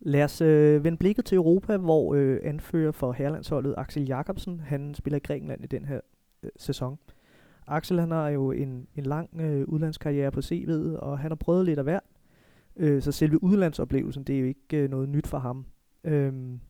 Lad 0.00 0.24
os 0.24 0.40
øh, 0.40 0.84
vende 0.84 0.98
blikket 0.98 1.24
til 1.24 1.36
Europa, 1.36 1.76
hvor 1.76 2.14
øh, 2.14 2.40
anfører 2.44 2.92
for 2.92 3.12
herlandsholdet 3.12 3.74
Axel 3.78 4.06
Jakobsen, 4.06 4.60
han 4.60 4.94
spiller 4.94 5.16
i 5.16 5.20
Grækenland 5.26 5.64
i 5.64 5.66
den 5.66 5.84
her 5.84 6.00
øh, 6.42 6.50
sæson. 6.56 6.98
Axel 7.66 8.00
han 8.00 8.10
har 8.10 8.28
jo 8.28 8.50
en, 8.52 8.86
en 8.96 9.06
lang 9.06 9.40
øh, 9.40 9.64
udlandskarriere 9.68 10.30
på 10.30 10.40
CV'et, 10.40 10.98
og 10.98 11.18
han 11.18 11.30
har 11.30 11.36
prøvet 11.36 11.64
lidt 11.64 11.78
af 11.78 11.84
hvert. 11.84 12.02
Øh, 12.76 13.02
så 13.02 13.12
selve 13.12 13.44
udlandsoplevelsen, 13.44 14.24
det 14.24 14.36
er 14.36 14.40
jo 14.40 14.46
ikke 14.46 14.76
øh, 14.76 14.90
noget 14.90 15.08
nyt 15.08 15.26
for 15.26 15.38
ham. 15.38 15.64
Øhm, 16.04 16.60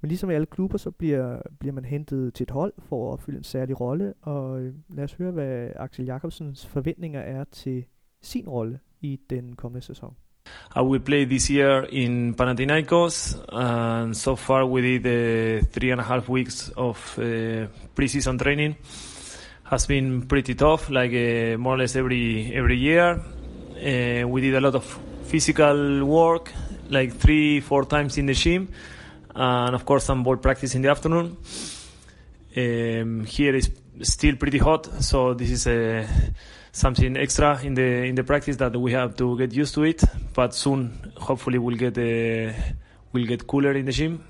men 0.00 0.08
ligesom 0.08 0.30
i 0.30 0.34
alle 0.34 0.46
klubber, 0.46 0.78
så 0.78 0.90
bliver, 0.90 1.42
bliver 1.58 1.72
man 1.72 1.84
hentet 1.84 2.34
til 2.34 2.44
et 2.44 2.50
hold 2.50 2.72
for 2.78 3.12
at 3.12 3.20
fylde 3.20 3.38
en 3.38 3.44
særlig 3.44 3.80
rolle. 3.80 4.14
Og 4.22 4.60
øh, 4.60 4.74
lad 4.88 5.04
os 5.04 5.12
høre, 5.12 5.30
hvad 5.30 5.70
Axel 5.76 6.04
Jacobsens 6.04 6.66
forventninger 6.66 7.20
er 7.20 7.44
til 7.44 7.84
sin 8.22 8.48
rolle 8.48 8.78
i 9.00 9.20
den 9.30 9.56
kommende 9.56 9.86
sæson. 9.86 10.16
I 10.76 10.80
will 10.80 11.00
play 11.00 11.24
this 11.24 11.48
year 11.48 11.86
in 11.90 12.34
Panathinaikos, 12.34 13.36
and 13.52 14.14
so 14.14 14.34
far 14.34 14.64
we 14.64 14.80
did 14.80 15.06
uh, 15.06 15.62
three 15.72 15.92
and 15.92 16.00
a 16.00 16.04
half 16.04 16.28
weeks 16.28 16.72
of 16.76 17.18
uh, 17.18 17.24
preseason 17.94 18.38
training. 18.38 18.74
Has 19.64 19.86
been 19.86 20.28
pretty 20.28 20.54
tough, 20.54 20.90
like 20.90 21.12
uh, 21.12 21.58
more 21.58 21.74
or 21.74 21.78
less 21.78 21.96
every 21.96 22.52
every 22.54 22.78
year. 22.78 23.20
Uh, 23.76 24.26
we 24.28 24.40
did 24.40 24.54
a 24.54 24.60
lot 24.60 24.74
of 24.74 24.98
physical 25.24 26.04
work, 26.04 26.52
like 26.90 27.14
three, 27.14 27.60
four 27.60 27.84
times 27.84 28.18
in 28.18 28.26
the 28.26 28.34
gym, 28.34 28.68
and 29.34 29.74
of 29.74 29.84
course 29.84 30.04
some 30.04 30.22
ball 30.22 30.36
practice 30.36 30.74
in 30.74 30.82
the 30.82 30.90
afternoon. 30.90 31.36
Um, 32.56 33.24
here 33.24 33.54
is 33.54 33.70
still 34.02 34.36
pretty 34.36 34.58
hot, 34.58 34.86
so 35.02 35.34
this 35.34 35.50
is 35.50 35.66
a 35.66 36.06
something 36.72 37.16
extra 37.16 37.60
in 37.62 37.74
the 37.74 38.04
in 38.04 38.14
the 38.14 38.24
practice 38.24 38.56
that 38.56 38.76
we 38.76 38.92
have 38.92 39.16
to 39.16 39.36
get 39.36 39.52
used 39.52 39.74
to 39.74 39.84
it. 39.84 40.02
But 40.34 40.54
soon, 40.54 41.12
hopefully, 41.16 41.58
we'll 41.58 41.76
get 41.76 41.98
uh, 41.98 42.52
we'll 43.12 43.26
get 43.26 43.46
cooler 43.46 43.72
in 43.72 43.86
the 43.86 43.92
gym. 43.92 44.24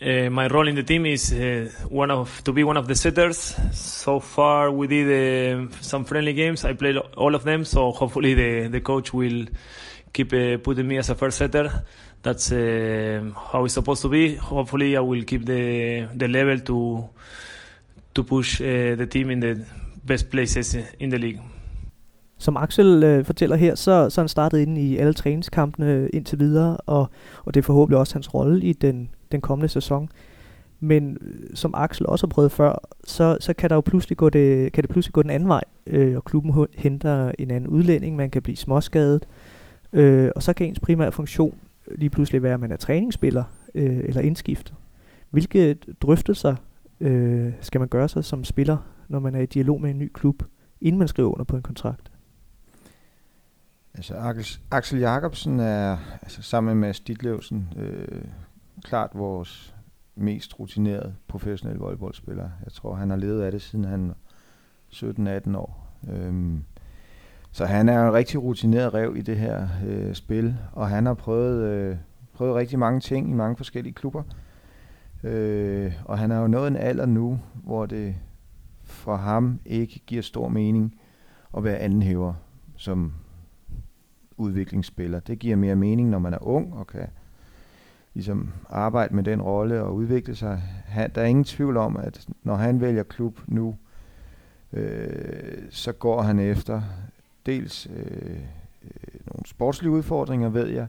Uh, 0.00 0.28
my 0.28 0.46
role 0.48 0.68
in 0.68 0.74
the 0.74 0.82
team 0.82 1.06
is 1.06 1.32
uh, 1.32 1.70
one 1.88 2.10
of 2.10 2.42
to 2.44 2.52
be 2.52 2.64
one 2.64 2.76
of 2.76 2.86
the 2.86 2.94
setters. 2.94 3.54
So 3.72 4.20
far, 4.20 4.70
we 4.70 4.86
did 4.86 5.08
uh, 5.08 5.72
some 5.80 6.04
friendly 6.04 6.34
games. 6.34 6.64
I 6.64 6.74
played 6.74 6.96
all 6.96 7.34
of 7.34 7.44
them, 7.44 7.64
so 7.64 7.92
hopefully 7.92 8.34
the 8.34 8.68
the 8.68 8.80
coach 8.80 9.12
will 9.14 9.46
keep 10.16 10.32
uh, 10.32 10.58
putting 10.64 10.88
me 10.88 10.98
as 10.98 11.10
a 11.10 11.14
first 11.14 11.38
setter. 11.38 11.70
That's 12.24 12.52
uh, 12.52 13.20
how 13.52 13.64
it's 13.64 13.74
supposed 13.74 14.02
to 14.02 14.08
be. 14.08 14.36
Hopefully, 14.36 14.96
I 14.96 15.00
will 15.00 15.24
keep 15.24 15.46
the 15.46 15.62
the 16.20 16.28
level 16.28 16.60
to 16.60 17.08
to 18.14 18.22
push 18.22 18.60
uh, 18.60 18.96
the 18.96 19.06
team 19.06 19.30
in 19.30 19.40
the 19.40 19.54
best 20.06 20.30
places 20.30 20.76
in 21.00 21.10
the 21.10 21.18
league. 21.18 21.40
Som 22.38 22.56
Axel 22.56 23.04
øh, 23.04 23.24
fortæller 23.24 23.56
her, 23.56 23.74
så, 23.74 24.10
så 24.10 24.20
han 24.20 24.28
startet 24.28 24.58
ind 24.58 24.78
i 24.78 24.96
alle 24.96 25.12
træningskampene 25.12 26.08
indtil 26.08 26.38
videre, 26.38 26.76
og, 26.76 27.10
og 27.44 27.54
det 27.54 27.60
er 27.60 27.64
forhåbentlig 27.64 27.98
også 27.98 28.14
hans 28.14 28.34
rolle 28.34 28.62
i 28.62 28.72
den 28.72 29.08
den 29.32 29.40
kommende 29.40 29.68
sæson. 29.68 30.08
Men 30.80 31.18
øh, 31.20 31.56
som 31.56 31.74
Axel 31.76 32.06
også 32.06 32.26
har 32.26 32.28
prøvet 32.28 32.52
før, 32.52 32.88
så, 33.04 33.36
så 33.40 33.52
kan, 33.52 33.70
der 33.70 33.76
jo 33.76 33.80
pludselig 33.80 34.16
gå 34.16 34.28
det, 34.28 34.72
kan 34.72 34.82
det 34.82 34.90
pludselig 34.90 35.12
gå 35.12 35.22
den 35.22 35.30
anden 35.30 35.48
vej, 35.48 35.64
øh, 35.86 36.16
og 36.16 36.24
klubben 36.24 36.66
henter 36.74 37.32
en 37.38 37.50
anden 37.50 37.70
udlænding, 37.70 38.16
man 38.16 38.30
kan 38.30 38.42
blive 38.42 38.56
småskadet, 38.56 39.22
øh, 39.22 39.55
Øh, 39.96 40.30
og 40.36 40.42
så 40.42 40.52
kan 40.52 40.66
ens 40.66 40.80
primære 40.80 41.12
funktion 41.12 41.58
lige 41.94 42.10
pludselig 42.10 42.42
være, 42.42 42.54
at 42.54 42.60
man 42.60 42.72
er 42.72 42.76
træningsspiller 42.76 43.44
øh, 43.74 43.98
eller 43.98 44.20
indskifter. 44.20 44.74
Hvilke 45.30 45.74
drøftelser 45.74 46.56
øh, 47.00 47.52
skal 47.60 47.78
man 47.78 47.88
gøre 47.88 48.08
sig 48.08 48.24
som 48.24 48.44
spiller, 48.44 48.76
når 49.08 49.18
man 49.18 49.34
er 49.34 49.40
i 49.40 49.46
dialog 49.46 49.80
med 49.80 49.90
en 49.90 49.98
ny 49.98 50.10
klub, 50.14 50.42
inden 50.80 50.98
man 50.98 51.08
skriver 51.08 51.32
under 51.32 51.44
på 51.44 51.56
en 51.56 51.62
kontrakt? 51.62 52.10
Altså 53.94 54.14
Axel, 54.70 54.98
Jacobsen 54.98 55.60
er 55.60 55.96
altså, 56.22 56.42
sammen 56.42 56.74
med 56.78 56.88
Mads 56.88 57.00
Ditlevsen 57.00 57.68
øh, 57.76 58.24
klart 58.82 59.10
vores 59.14 59.74
mest 60.14 60.60
rutinerede 60.60 61.14
professionelle 61.28 61.80
volleyballspiller. 61.80 62.50
Jeg 62.64 62.72
tror, 62.72 62.94
han 62.94 63.10
har 63.10 63.16
levet 63.16 63.42
af 63.42 63.52
det, 63.52 63.62
siden 63.62 63.84
han 63.84 64.12
17-18 64.92 65.56
år. 65.56 65.96
Øhm, 66.08 66.64
så 67.56 67.64
han 67.64 67.88
er 67.88 68.06
en 68.06 68.12
rigtig 68.12 68.42
rutineret 68.42 68.94
rev 68.94 69.16
i 69.16 69.22
det 69.22 69.36
her 69.36 69.68
øh, 69.86 70.14
spil, 70.14 70.56
og 70.72 70.88
han 70.88 71.06
har 71.06 71.14
prøvet, 71.14 71.64
øh, 71.64 71.96
prøvet 72.32 72.54
rigtig 72.54 72.78
mange 72.78 73.00
ting 73.00 73.30
i 73.30 73.32
mange 73.32 73.56
forskellige 73.56 73.92
klubber. 73.94 74.22
Øh, 75.22 75.92
og 76.04 76.18
han 76.18 76.30
har 76.30 76.40
jo 76.40 76.46
nået 76.46 76.68
en 76.68 76.76
alder 76.76 77.06
nu, 77.06 77.40
hvor 77.54 77.86
det 77.86 78.16
for 78.84 79.16
ham 79.16 79.60
ikke 79.66 80.02
giver 80.06 80.22
stor 80.22 80.48
mening 80.48 80.94
at 81.56 81.64
være 81.64 81.78
andenhæver 81.78 82.34
som 82.76 83.14
udviklingsspiller. 84.36 85.20
Det 85.20 85.38
giver 85.38 85.56
mere 85.56 85.76
mening, 85.76 86.08
når 86.08 86.18
man 86.18 86.34
er 86.34 86.46
ung 86.46 86.74
og 86.74 86.86
kan 86.86 87.06
ligesom 88.14 88.52
arbejde 88.70 89.14
med 89.14 89.24
den 89.24 89.42
rolle 89.42 89.82
og 89.82 89.94
udvikle 89.94 90.34
sig. 90.34 90.62
Han, 90.86 91.10
der 91.14 91.20
er 91.20 91.26
ingen 91.26 91.44
tvivl 91.44 91.76
om, 91.76 91.96
at 91.96 92.26
når 92.42 92.54
han 92.54 92.80
vælger 92.80 93.02
klub 93.02 93.40
nu, 93.46 93.76
øh, 94.72 95.62
så 95.70 95.92
går 95.92 96.22
han 96.22 96.38
efter 96.38 96.82
dels 97.46 97.88
øh, 97.96 98.38
øh, 98.82 99.20
nogle 99.26 99.46
sportslige 99.46 99.90
udfordringer, 99.90 100.48
ved 100.48 100.66
jeg. 100.66 100.86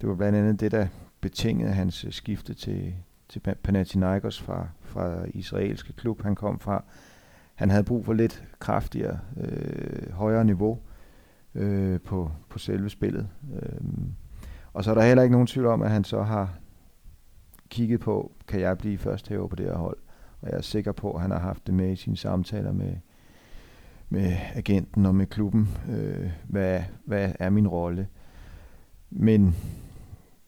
Det 0.00 0.08
var 0.08 0.14
blandt 0.14 0.38
andet 0.38 0.60
det, 0.60 0.72
der 0.72 0.86
betingede 1.20 1.72
hans 1.72 2.04
øh, 2.04 2.12
skifte 2.12 2.54
til, 2.54 2.94
til 3.28 3.40
Panathinaikos 3.40 4.42
fra, 4.42 4.68
fra 4.80 5.24
israelske 5.34 5.92
klub, 5.92 6.22
han 6.22 6.34
kom 6.34 6.58
fra. 6.58 6.84
Han 7.54 7.70
havde 7.70 7.84
brug 7.84 8.04
for 8.04 8.12
lidt 8.12 8.44
kraftigere, 8.58 9.18
øh, 9.36 10.12
højere 10.12 10.44
niveau 10.44 10.78
øh, 11.54 12.00
på, 12.00 12.30
på 12.48 12.58
selve 12.58 12.90
spillet. 12.90 13.28
Øh, 13.54 13.80
og 14.72 14.84
så 14.84 14.90
er 14.90 14.94
der 14.94 15.02
heller 15.02 15.22
ikke 15.22 15.32
nogen 15.32 15.46
tvivl 15.46 15.66
om, 15.66 15.82
at 15.82 15.90
han 15.90 16.04
så 16.04 16.22
har 16.22 16.54
kigget 17.68 18.00
på, 18.00 18.32
kan 18.48 18.60
jeg 18.60 18.78
blive 18.78 18.98
først 18.98 19.28
herover 19.28 19.48
på 19.48 19.56
det 19.56 19.66
her 19.66 19.76
hold. 19.76 19.96
Og 20.40 20.48
jeg 20.50 20.56
er 20.56 20.62
sikker 20.62 20.92
på, 20.92 21.12
at 21.12 21.20
han 21.20 21.30
har 21.30 21.38
haft 21.38 21.66
det 21.66 21.74
med 21.74 21.92
i 21.92 21.96
sine 21.96 22.16
samtaler 22.16 22.72
med, 22.72 22.96
med 24.10 24.36
agenten 24.54 25.06
og 25.06 25.14
med 25.14 25.26
klubben. 25.26 25.68
Øh, 25.90 26.30
hvad, 26.48 26.80
hvad 27.04 27.32
er 27.38 27.50
min 27.50 27.68
rolle? 27.68 28.08
Men 29.10 29.56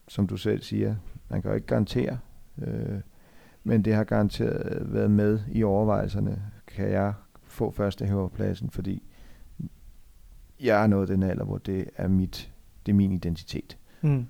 som 0.08 0.26
du 0.26 0.36
selv 0.36 0.62
siger, 0.62 0.96
man 1.28 1.42
kan 1.42 1.50
jo 1.50 1.54
ikke 1.54 1.66
garantere. 1.66 2.18
Øh, 2.62 3.00
men 3.64 3.84
det 3.84 3.94
har 3.94 4.04
garanteret 4.04 4.92
været 4.92 5.10
med 5.10 5.40
i 5.52 5.62
overvejelserne. 5.62 6.42
Kan 6.66 6.90
jeg 6.90 7.12
få 7.44 7.70
første 7.70 8.06
hæverpladsen, 8.06 8.70
fordi 8.70 9.02
jeg 10.60 10.82
er 10.82 10.86
nået 10.86 11.08
den 11.08 11.22
alder, 11.22 11.44
hvor 11.44 11.58
det 11.58 11.84
er 11.96 12.08
mit, 12.08 12.52
det 12.86 12.92
er 12.92 12.96
min 12.96 13.12
identitet. 13.12 13.78
Mm. 14.02 14.26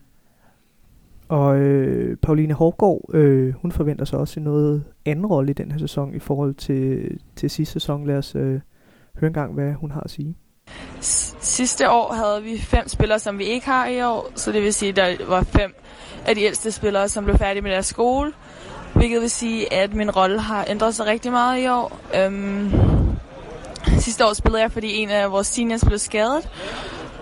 Og 1.29 1.59
øh, 1.59 2.17
Pauline 2.17 2.55
Hårgaard, 2.55 3.11
øh, 3.15 3.55
hun 3.55 3.73
forventer 3.73 4.05
sig 4.05 4.19
også 4.19 4.41
noget 4.41 4.85
anden 5.05 5.27
rolle 5.27 5.51
i 5.51 5.55
den 5.55 5.73
her 5.73 5.79
sæson 5.79 6.15
i 6.15 6.19
forhold 6.19 6.55
til, 6.55 7.19
til 7.37 7.51
sidste 7.51 7.73
sæson. 7.73 8.07
Lad 8.07 8.19
os 8.19 8.35
øh, 8.35 8.61
Hør 9.21 9.29
engang, 9.29 9.55
hvad 9.55 9.73
hun 9.73 9.91
har 9.91 10.01
at 10.01 10.11
sige. 10.11 10.37
Sidste 11.41 11.91
år 11.91 12.13
havde 12.13 12.43
vi 12.43 12.59
fem 12.59 12.89
spillere, 12.89 13.19
som 13.19 13.39
vi 13.39 13.45
ikke 13.45 13.67
har 13.67 13.87
i 13.87 14.03
år, 14.03 14.31
så 14.35 14.53
det 14.53 14.63
vil 14.63 14.75
sige, 14.75 14.89
at 14.89 14.97
der 14.97 15.27
var 15.27 15.43
fem 15.43 15.75
af 16.27 16.35
de 16.35 16.43
ældste 16.43 16.73
spillere, 16.73 17.09
som 17.09 17.25
blev 17.25 17.39
færdige 17.39 17.63
med 17.63 17.71
deres 17.71 17.87
skole, 17.87 18.33
hvilket 18.95 19.21
vil 19.21 19.31
sige, 19.31 19.73
at 19.73 19.95
min 19.95 20.11
rolle 20.11 20.41
har 20.41 20.65
ændret 20.69 20.95
sig 20.95 21.07
rigtig 21.07 21.33
meget 21.33 21.63
i 21.63 21.69
år. 21.69 21.99
Øhm, 22.17 22.71
sidste 23.99 24.27
år 24.27 24.33
spillede 24.33 24.63
jeg, 24.63 24.73
fordi 24.73 24.97
en 24.97 25.11
af 25.11 25.33
vores 25.33 25.47
seniors 25.47 25.85
blev 25.85 25.99
skadet, 25.99 26.49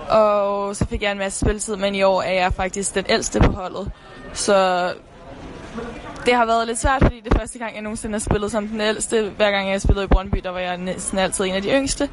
og 0.08 0.76
så 0.76 0.86
fik 0.86 1.02
jeg 1.02 1.12
en 1.12 1.18
masse 1.18 1.40
spilletid, 1.40 1.76
men 1.76 1.94
i 1.94 2.02
år 2.02 2.22
er 2.22 2.32
jeg 2.32 2.52
faktisk 2.52 2.94
den 2.94 3.04
ældste 3.08 3.40
på 3.40 3.52
holdet. 3.52 3.92
Så 4.32 4.92
det 6.26 6.34
har 6.34 6.46
været 6.46 6.66
lidt 6.66 6.78
svært, 6.78 7.02
fordi 7.02 7.20
det 7.20 7.34
er 7.34 7.38
første 7.38 7.58
gang, 7.58 7.74
jeg 7.74 7.82
nogensinde 7.82 8.14
har 8.14 8.18
spillet 8.18 8.50
som 8.50 8.68
den 8.68 8.80
ældste. 8.80 9.30
Hver 9.36 9.50
gang 9.50 9.70
jeg 9.70 9.80
spillede 9.80 10.04
i 10.04 10.08
Brøndby, 10.08 10.38
der 10.44 10.50
var 10.50 10.58
jeg 10.58 10.76
næsten 10.76 11.18
altid 11.18 11.44
en 11.44 11.54
af 11.54 11.62
de 11.62 11.68
yngste. 11.68 12.08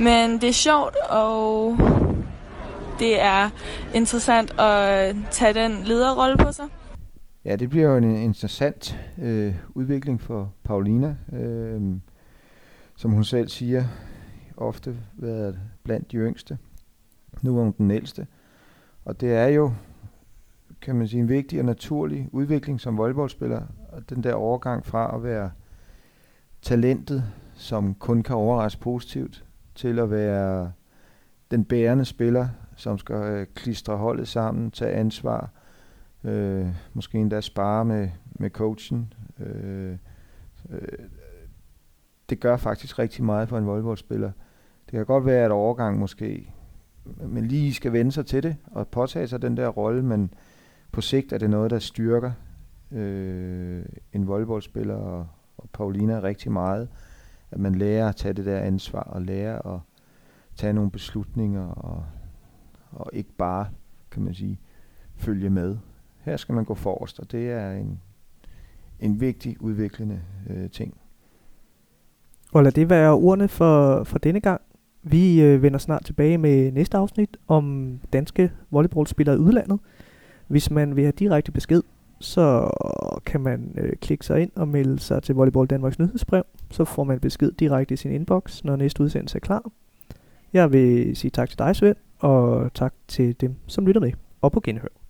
Men 0.00 0.40
det 0.40 0.48
er 0.48 0.52
sjovt, 0.52 0.96
og 0.96 1.76
det 2.98 3.22
er 3.22 3.50
interessant 3.94 4.60
at 4.60 5.16
tage 5.30 5.54
den 5.54 5.82
lederrolle 5.84 6.36
på 6.36 6.52
sig. 6.52 6.64
Ja, 7.44 7.56
det 7.56 7.70
bliver 7.70 7.88
jo 7.88 7.96
en 7.96 8.16
interessant 8.16 8.98
øh, 9.22 9.54
udvikling 9.74 10.20
for 10.20 10.52
Paulina. 10.64 11.16
Øh, 11.32 11.80
som 12.96 13.10
hun 13.10 13.24
selv 13.24 13.48
siger, 13.48 13.84
ofte 14.56 14.96
været 15.14 15.58
blandt 15.84 16.12
de 16.12 16.16
yngste. 16.16 16.58
Nu 17.42 17.58
er 17.58 17.62
hun 17.62 17.74
den 17.78 17.90
ældste. 17.90 18.26
Og 19.04 19.20
det 19.20 19.34
er 19.34 19.46
jo, 19.46 19.72
kan 20.82 20.96
man 20.96 21.08
sige, 21.08 21.20
en 21.20 21.28
vigtig 21.28 21.58
og 21.58 21.64
naturlig 21.64 22.28
udvikling 22.32 22.80
som 22.80 22.98
volleyballspiller. 22.98 23.62
Og 23.88 24.10
den 24.10 24.22
der 24.22 24.34
overgang 24.34 24.86
fra 24.86 25.16
at 25.16 25.22
være 25.22 25.50
talentet, 26.62 27.24
som 27.54 27.94
kun 27.94 28.22
kan 28.22 28.36
overraske 28.36 28.80
positivt, 28.80 29.44
til 29.74 29.98
at 29.98 30.10
være 30.10 30.72
den 31.50 31.64
bærende 31.64 32.04
spiller, 32.04 32.48
som 32.76 32.98
skal 32.98 33.16
øh, 33.16 33.46
klistre 33.54 33.96
holdet 33.96 34.28
sammen, 34.28 34.70
tage 34.70 34.92
ansvar, 34.92 35.50
øh, 36.24 36.66
måske 36.92 37.18
endda 37.18 37.40
spare 37.40 37.84
med, 37.84 38.08
med 38.34 38.50
coachen. 38.50 39.12
Øh, 39.40 39.96
øh, 40.70 40.78
det 42.30 42.40
gør 42.40 42.56
faktisk 42.56 42.98
rigtig 42.98 43.24
meget 43.24 43.48
for 43.48 43.58
en 43.58 43.66
volleyballspiller. 43.66 44.30
Det 44.86 44.92
kan 44.92 45.06
godt 45.06 45.26
være, 45.26 45.44
at 45.44 45.50
overgang 45.50 45.98
måske 45.98 46.52
men 47.04 47.48
lige 47.48 47.74
skal 47.74 47.92
vende 47.92 48.12
sig 48.12 48.26
til 48.26 48.42
det 48.42 48.56
og 48.66 48.88
påtage 48.88 49.26
sig 49.26 49.42
den 49.42 49.56
der 49.56 49.68
rolle, 49.68 50.02
men 50.02 50.34
på 50.92 51.00
sigt 51.00 51.32
er 51.32 51.38
det 51.38 51.50
noget, 51.50 51.70
der 51.70 51.78
styrker 51.78 52.32
øh, 52.90 53.84
en 54.12 54.26
volleyballspiller 54.26 54.94
og, 54.94 55.26
og 55.58 55.70
Paulina 55.72 56.20
rigtig 56.22 56.52
meget. 56.52 56.88
At 57.50 57.58
man 57.58 57.74
lærer 57.74 58.08
at 58.08 58.16
tage 58.16 58.34
det 58.34 58.44
der 58.44 58.58
ansvar 58.58 59.02
og 59.02 59.22
lærer 59.22 59.74
at 59.74 59.80
tage 60.56 60.72
nogle 60.72 60.90
beslutninger 60.90 61.66
og, 61.66 62.04
og 62.90 63.10
ikke 63.12 63.32
bare, 63.32 63.66
kan 64.10 64.22
man 64.22 64.34
sige, 64.34 64.60
følge 65.16 65.50
med. 65.50 65.78
Her 66.20 66.36
skal 66.36 66.54
man 66.54 66.64
gå 66.64 66.74
forrest, 66.74 67.20
og 67.20 67.32
det 67.32 67.50
er 67.50 67.72
en, 67.72 68.00
en 69.00 69.20
vigtig 69.20 69.62
udviklende 69.62 70.20
øh, 70.50 70.70
ting. 70.70 70.96
Og 72.52 72.62
lad 72.62 72.72
det 72.72 72.90
være 72.90 73.12
ordene 73.12 73.48
for, 73.48 74.04
for 74.04 74.18
denne 74.18 74.40
gang. 74.40 74.60
Vi 75.02 75.42
øh, 75.42 75.62
vender 75.62 75.78
snart 75.78 76.04
tilbage 76.04 76.38
med 76.38 76.72
næste 76.72 76.96
afsnit 76.96 77.36
om 77.48 77.98
danske 78.12 78.52
volleyballspillere 78.70 79.36
i 79.36 79.38
udlandet. 79.38 79.80
Hvis 80.52 80.70
man 80.70 80.96
vil 80.96 81.04
have 81.04 81.12
direkte 81.12 81.52
besked, 81.52 81.82
så 82.20 82.70
kan 83.26 83.40
man 83.40 83.74
øh, 83.78 83.92
klikke 83.92 84.26
sig 84.26 84.40
ind 84.40 84.50
og 84.54 84.68
melde 84.68 84.98
sig 84.98 85.22
til 85.22 85.34
Volleyball 85.34 85.66
Danmarks 85.66 85.98
nyhedsbrev. 85.98 86.42
Så 86.70 86.84
får 86.84 87.04
man 87.04 87.20
besked 87.20 87.52
direkte 87.52 87.94
i 87.94 87.96
sin 87.96 88.12
inbox, 88.12 88.64
når 88.64 88.76
næste 88.76 89.02
udsendelse 89.02 89.36
er 89.36 89.40
klar. 89.40 89.70
Jeg 90.52 90.72
vil 90.72 91.16
sige 91.16 91.30
tak 91.30 91.48
til 91.48 91.58
dig, 91.58 91.76
Svend, 91.76 91.96
og 92.18 92.70
tak 92.74 92.94
til 93.08 93.40
dem, 93.40 93.54
som 93.66 93.86
lytter 93.86 94.00
med. 94.00 94.12
Og 94.40 94.52
på 94.52 94.60
genhør. 94.60 95.01